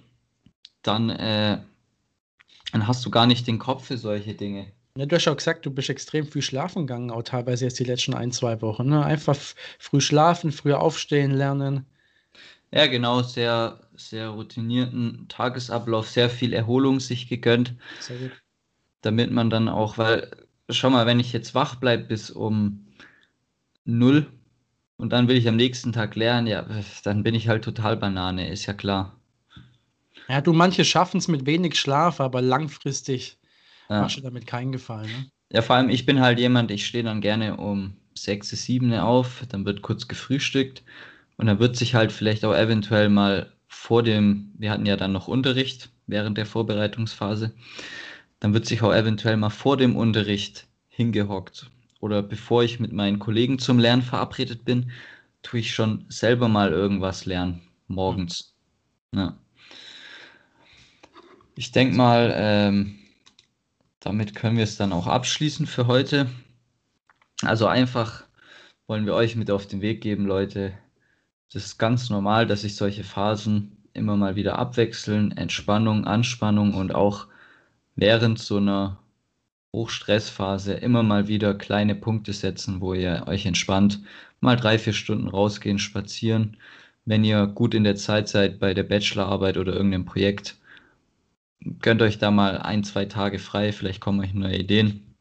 dann, 0.83 1.11
äh, 1.11 1.59
dann 2.73 2.89
hast 2.89 3.05
du 3.05 3.11
gar 3.11 3.27
nicht 3.27 3.47
den 3.47 3.59
Kopf 3.59 3.87
für 3.87 3.99
solche 3.99 4.35
Dinge. 4.35 4.67
Ja, 4.97 5.07
du 5.07 5.15
hast 5.15 5.29
auch 5.29 5.37
gesagt, 5.37 5.67
du 5.67 5.71
bist 5.71 5.91
extrem 5.91 6.27
früh 6.27 6.41
schlafen 6.43 6.87
gegangen, 6.87 7.11
auch 7.11 7.23
teilweise 7.23 7.67
jetzt 7.67 7.79
die 7.79 7.85
letzten 7.85 8.15
ein, 8.15 8.33
zwei 8.33 8.63
Wochen. 8.63 8.89
Ne? 8.89 9.05
Einfach 9.05 9.37
früh 9.79 10.01
schlafen, 10.01 10.53
früher 10.53 10.81
aufstehen 10.81 11.33
lernen. 11.33 11.85
Ja, 12.73 12.87
genau, 12.87 13.23
sehr, 13.23 13.81
sehr 13.95 14.31
routinierten 14.31 15.27
Tagesablauf, 15.29 16.09
sehr 16.09 16.29
viel 16.29 16.53
Erholung 16.53 17.01
sich 17.01 17.29
gegönnt. 17.29 17.75
Sehr 18.01 18.17
gut. 18.19 18.33
Damit 19.03 19.31
man 19.31 19.51
dann 19.51 19.69
auch, 19.69 19.99
weil, 19.99 20.31
schau 20.69 20.91
mal, 20.91 21.07
wenn 21.07 21.21
ich 21.21 21.33
jetzt 21.33 21.55
wach 21.55 21.77
bleibe 21.77 22.05
bis 22.05 22.31
um 22.31 22.87
null 23.85 24.27
und 24.97 25.13
dann 25.13 25.29
will 25.29 25.37
ich 25.37 25.49
am 25.49 25.57
nächsten 25.57 25.93
Tag 25.93 26.17
lernen, 26.17 26.49
ja, 26.49 26.67
dann 27.05 27.23
bin 27.23 27.35
ich 27.35 27.49
halt 27.49 27.65
total 27.65 27.97
Banane, 27.97 28.51
ist 28.51 28.67
ja 28.67 28.73
klar. 28.73 29.17
Ja, 30.29 30.41
du, 30.41 30.53
manche 30.53 30.85
schaffen 30.85 31.19
es 31.19 31.29
mit 31.29 31.47
wenig 31.47 31.79
Schlaf, 31.79 32.21
aber 32.21 32.43
langfristig 32.43 33.39
ja. 33.89 34.03
machst 34.03 34.17
du 34.17 34.23
damit 34.23 34.47
keinen 34.47 34.73
Gefallen. 34.73 35.09
Ne? 35.09 35.31
Ja, 35.53 35.63
vor 35.63 35.77
allem, 35.77 35.89
ich 35.89 36.05
bin 36.05 36.21
halt 36.21 36.41
jemand, 36.41 36.73
ich 36.73 36.85
stehe 36.85 37.05
dann 37.05 37.21
gerne 37.21 37.57
um 37.59 37.97
sechs, 38.15 38.51
sieben 38.51 38.93
auf, 38.95 39.45
dann 39.49 39.65
wird 39.65 39.83
kurz 39.83 40.09
gefrühstückt 40.09 40.83
Und 41.37 41.47
dann 41.47 41.59
wird 41.59 41.77
sich 41.77 41.95
halt 41.95 42.13
vielleicht 42.13 42.45
auch 42.45 42.55
eventuell 42.55 43.09
mal 43.09 43.53
vor 43.69 44.03
dem, 44.03 44.53
wir 44.57 44.71
hatten 44.71 44.87
ja 44.87 44.97
dann 44.97 45.13
noch 45.13 45.29
Unterricht 45.29 45.91
während 46.07 46.39
der 46.39 46.47
Vorbereitungsphase, 46.47 47.55
dann 48.41 48.55
wird 48.55 48.67
sich 48.67 48.83
auch 48.83 48.93
eventuell 48.93 49.37
mal 49.37 49.51
vor 49.51 49.77
dem 49.77 49.97
Unterricht 49.97 50.67
hingehockt 50.89 51.71
oder 52.01 52.23
bevor 52.23 52.63
ich 52.63 52.81
mit 52.81 52.93
meinen 52.93 53.19
Kollegen 53.19 53.59
zum 53.59 53.79
Lernen 53.79 54.03
verabredet 54.03 54.65
bin, 54.65 54.91
tue 55.43 55.61
ich 55.61 55.75
schon 55.75 56.05
selber 56.09 56.49
mal 56.49 56.73
irgendwas 56.73 57.27
lernen 57.27 57.63
morgens. 57.89 58.55
Ja. 59.13 59.39
Ich 61.55 61.73
denke 61.73 61.97
mal, 61.97 62.33
ähm, 62.35 62.99
damit 64.01 64.35
können 64.35 64.57
wir 64.57 64.65
es 64.65 64.77
dann 64.77 64.93
auch 64.93 65.07
abschließen 65.07 65.67
für 65.67 65.87
heute. 65.87 66.29
Also 67.43 67.67
einfach 67.67 68.25
wollen 68.87 69.07
wir 69.07 69.15
euch 69.15 69.37
mit 69.37 69.51
auf 69.51 69.67
den 69.67 69.81
Weg 69.81 70.01
geben, 70.01 70.27
Leute. 70.27 70.73
Das 71.53 71.65
ist 71.65 71.79
ganz 71.79 72.11
normal, 72.11 72.47
dass 72.47 72.63
sich 72.63 72.77
solche 72.77 73.05
Phasen 73.05 73.77
immer 73.93 74.17
mal 74.17 74.37
wieder 74.37 74.59
abwechseln. 74.59 75.33
Entspannung, 75.37 76.05
Anspannung 76.05 76.75
und 76.75 76.95
auch 76.95 77.29
während 77.95 78.39
so 78.39 78.59
einer 78.59 78.99
Hochstressphase 79.73 80.75
immer 80.75 81.03
mal 81.03 81.29
wieder 81.29 81.55
kleine 81.55 81.95
Punkte 81.95 82.33
setzen, 82.33 82.81
wo 82.81 82.95
ihr 82.95 83.25
euch 83.27 83.47
entspannt. 83.47 84.01
Mal 84.41 84.57
drei, 84.57 84.79
vier 84.79 84.93
Stunden 84.93 85.29
rausgehen, 85.29 85.79
spazieren. 85.79 86.57
Wenn 87.05 87.25
ihr 87.25 87.47
gut 87.47 87.75
in 87.75 87.85
der 87.85 87.97
Zeit 87.97 88.29
seid 88.29 88.59
bei 88.59 88.75
der 88.75 88.83
Bachelorarbeit 88.83 89.57
oder 89.59 89.75
irgendeinem 89.75 90.05
Projekt, 90.07 90.57
gönnt 91.81 92.03
euch 92.03 92.19
da 92.19 92.31
mal 92.31 92.59
ein, 92.59 92.85
zwei 92.85 93.05
Tage 93.05 93.39
frei. 93.39 93.73
Vielleicht 93.73 94.01
kommen 94.01 94.21
euch 94.21 94.35
neue 94.35 94.57
Ideen. 94.59 95.15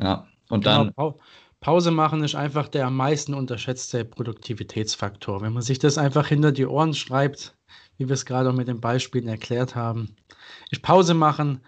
Ja, 0.00 0.26
und 0.48 0.64
genau, 0.64 0.84
dann. 0.84 1.14
Pause 1.60 1.90
machen 1.90 2.24
ist 2.24 2.34
einfach 2.34 2.68
der 2.68 2.86
am 2.86 2.96
meisten 2.96 3.34
unterschätzte 3.34 4.04
Produktivitätsfaktor. 4.04 5.42
Wenn 5.42 5.52
man 5.52 5.62
sich 5.62 5.78
das 5.78 5.98
einfach 5.98 6.26
hinter 6.26 6.52
die 6.52 6.66
Ohren 6.66 6.94
schreibt, 6.94 7.54
wie 7.98 8.08
wir 8.08 8.14
es 8.14 8.24
gerade 8.24 8.48
auch 8.48 8.54
mit 8.54 8.68
den 8.68 8.80
Beispielen 8.80 9.28
erklärt 9.28 9.74
haben, 9.74 10.16
ist 10.70 10.80
Pause 10.80 11.12
machen 11.12 11.60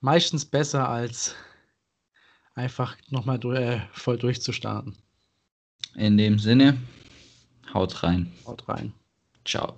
meistens 0.00 0.44
besser 0.44 0.88
als 0.88 1.36
einfach 2.54 2.96
nochmal 3.10 3.38
äh, 3.54 3.80
voll 3.92 4.18
durchzustarten. 4.18 4.96
In 5.94 6.18
dem 6.18 6.38
Sinne, 6.38 6.76
haut 7.72 8.02
rein. 8.02 8.32
Haut 8.46 8.68
rein. 8.68 8.92
Ciao. 9.44 9.76